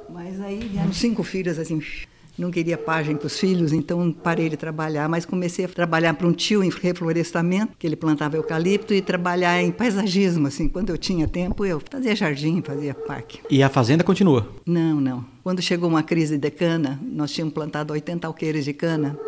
[0.09, 1.80] Mas aí vieram cinco filhos assim,
[2.39, 6.26] não queria página para os filhos, então parei de trabalhar, mas comecei a trabalhar para
[6.26, 10.99] um tio em reflorestamento, que ele plantava eucalipto, e trabalhar em paisagismo, assim, quando eu
[10.99, 13.41] tinha tempo, eu fazia jardim, fazia parque.
[13.49, 14.49] E a fazenda continua?
[14.66, 15.24] Não, não.
[15.43, 19.18] Quando chegou uma crise de cana, nós tínhamos plantado 80 alqueires de cana,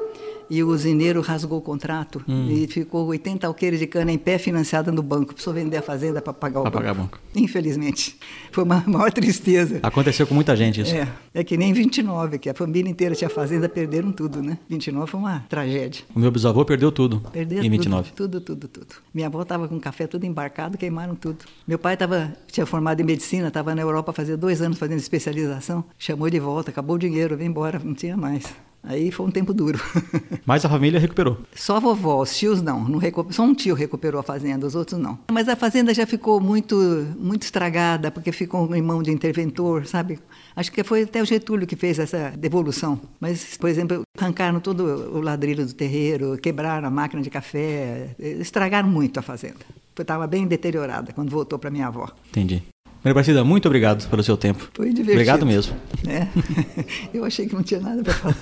[0.49, 2.49] e o usineiro rasgou o contrato hum.
[2.51, 5.33] e ficou 80 alqueires de cana em pé financiada no banco.
[5.33, 6.83] Precisou vender a fazenda para pagar o pra banco.
[6.83, 7.19] pagar banco.
[7.35, 8.17] Infelizmente.
[8.53, 9.81] Foi uma maior tristeza.
[9.83, 10.95] Aconteceu com muita gente isso.
[10.95, 14.59] É, é que nem 29, que a família inteira tinha fazenda, perderam tudo, né?
[14.69, 16.05] 29 foi uma tragédia.
[16.15, 18.13] O meu bisavô perdeu tudo Perdeu em 29.
[18.13, 18.97] Tudo, tudo, tudo, tudo.
[19.13, 21.39] Minha avó estava com café tudo embarcado, queimaram tudo.
[21.67, 25.85] Meu pai tava, tinha formado em medicina, estava na Europa fazia dois anos fazendo especialização,
[25.99, 28.55] chamou de volta, acabou o dinheiro, veio embora, não tinha mais.
[28.87, 29.81] Aí foi um tempo duro.
[30.47, 31.39] Mas a família recuperou.
[31.55, 32.89] Só a vovó, os tios não.
[32.89, 33.27] não recu...
[33.31, 35.19] Só um tio recuperou a fazenda, os outros não.
[35.31, 36.77] Mas a fazenda já ficou muito,
[37.19, 40.21] muito estragada, porque ficou em mão de interventor, sabe?
[40.55, 43.01] Acho que foi até o Getúlio que fez essa devolução.
[43.21, 44.85] Mas, por exemplo, arrancaram todo
[45.17, 49.67] o ladrilho do terreiro, quebraram a máquina de café, estragaram muito a fazenda.
[49.99, 52.09] Estava bem deteriorada quando voltou para minha avó.
[52.29, 52.63] Entendi.
[53.07, 54.69] Maria Aparecida, muito obrigado pelo seu tempo.
[54.75, 55.13] Foi divertido.
[55.13, 55.77] Obrigado mesmo.
[56.09, 56.27] É.
[57.15, 58.35] Eu achei que não tinha nada para falar.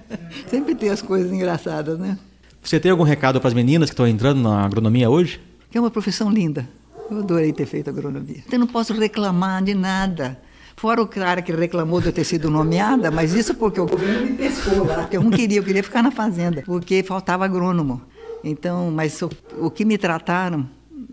[0.48, 2.16] Sempre tem as coisas engraçadas, né?
[2.62, 5.38] Você tem algum recado para as meninas que estão entrando na agronomia hoje?
[5.70, 6.66] Que é uma profissão linda.
[7.10, 8.42] Eu adorei ter feito agronomia.
[8.50, 10.40] Eu não posso reclamar de nada.
[10.76, 14.30] Fora o cara que reclamou de eu ter sido nomeada, mas isso porque o governo
[14.30, 15.02] me pescou lá.
[15.02, 18.00] Porque eu não queria, eu queria ficar na fazenda, porque faltava agrônomo.
[18.42, 20.66] Então, mas o, o que me trataram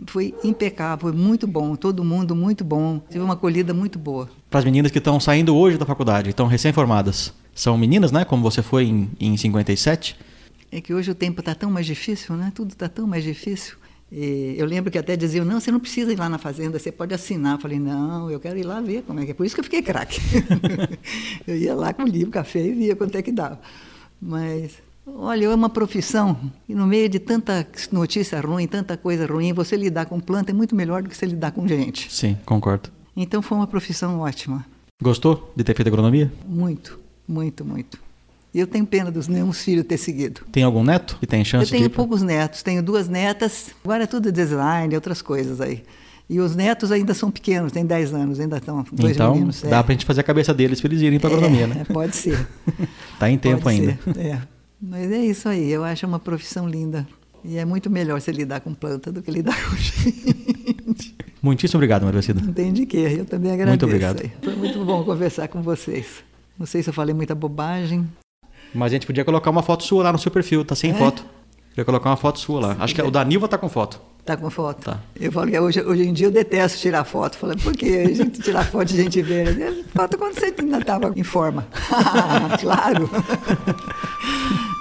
[0.07, 4.29] foi impecável, foi muito bom, todo mundo muito bom, tive uma acolhida muito boa.
[4.49, 8.25] Para as meninas que estão saindo hoje da faculdade, estão recém-formadas, são meninas, né?
[8.25, 10.17] Como você foi em, em 57?
[10.71, 12.51] É que hoje o tempo está tão mais difícil, né?
[12.53, 13.77] Tudo está tão mais difícil.
[14.11, 16.91] E eu lembro que até diziam, não, você não precisa ir lá na fazenda, você
[16.91, 17.55] pode assinar.
[17.55, 19.34] Eu falei, não, eu quero ir lá ver como é que é.
[19.34, 20.19] Por isso que eu fiquei craque.
[21.47, 23.59] eu ia lá com o livro, café e via quanto é que dava.
[24.21, 24.73] Mas
[25.06, 26.38] Olha, é uma profissão
[26.68, 30.54] e no meio de tanta notícia ruim, tanta coisa ruim, você lidar com planta é
[30.54, 32.12] muito melhor do que você lidar com gente.
[32.12, 32.89] Sim, concordo.
[33.16, 34.66] Então foi uma profissão ótima.
[35.01, 36.32] Gostou de ter feito agronomia?
[36.47, 37.99] Muito, muito, muito.
[38.54, 40.41] E eu tenho pena dos meus filhos ter seguido.
[40.51, 41.95] Tem algum neto que tem chance Eu tenho de...
[41.95, 45.84] poucos netos, tenho duas netas, agora é tudo design, outras coisas aí.
[46.30, 49.62] E os netos ainda são pequenos, têm 10 anos, ainda estão dois então, meninos.
[49.62, 49.84] dá é.
[49.84, 51.86] pra gente fazer a cabeça deles para eles irem para agronomia, é, né?
[51.91, 52.47] Pode ser.
[53.20, 53.99] tá em tempo Pode ainda.
[54.04, 54.53] ser, É.
[54.86, 57.07] Mas é isso aí, eu acho uma profissão linda.
[57.43, 61.15] E é muito melhor você lidar com planta do que lidar com gente.
[61.41, 62.41] Muitíssimo obrigado, Maria Cida.
[62.41, 63.69] Não tem de quê, eu também agradeço.
[63.71, 64.29] Muito obrigado.
[64.43, 66.23] Foi muito bom conversar com vocês.
[66.59, 68.07] Não sei se eu falei muita bobagem.
[68.73, 70.93] Mas a gente podia colocar uma foto sua lá no seu perfil, tá sem É?
[70.93, 71.25] foto.
[71.69, 72.75] Queria colocar uma foto sua lá.
[72.79, 73.99] Acho que o da Nilva tá com foto.
[74.25, 74.86] Tá com foto?
[74.86, 74.99] Tá.
[75.19, 77.38] Eu falo que hoje, hoje em dia eu detesto tirar foto.
[77.38, 79.84] Falando, por que a gente tirar foto de gente velha?
[79.93, 81.67] Foto quando você ainda estava em forma.
[82.61, 83.09] claro.